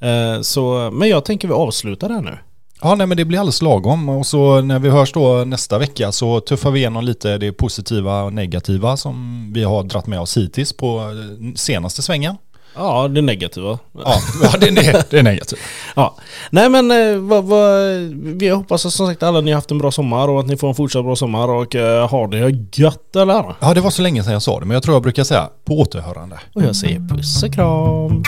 [0.00, 2.38] Eh, så, men jag tänker vi avslutar där nu.
[2.82, 6.12] Ja, nej men det blir alldeles lagom och så när vi hörs då nästa vecka
[6.12, 10.36] så tuffar vi igenom lite det positiva och negativa som vi har dratt med oss
[10.36, 12.36] hittills på eh, senaste svängen.
[12.76, 13.78] Ja, det negativa.
[13.92, 15.60] Ja, ja det, är, det är negativt.
[15.96, 16.16] Ja.
[16.50, 19.78] Nej men eh, vad, vad, vi hoppas att som sagt alla ni har haft en
[19.78, 23.16] bra sommar och att ni får en fortsatt bra sommar och uh, har det gött
[23.16, 23.54] eller?
[23.60, 25.48] Ja, det var så länge sedan jag sa det, men jag tror jag brukar säga
[25.64, 26.40] på återhörande.
[26.54, 28.22] Och jag säger puss och kram.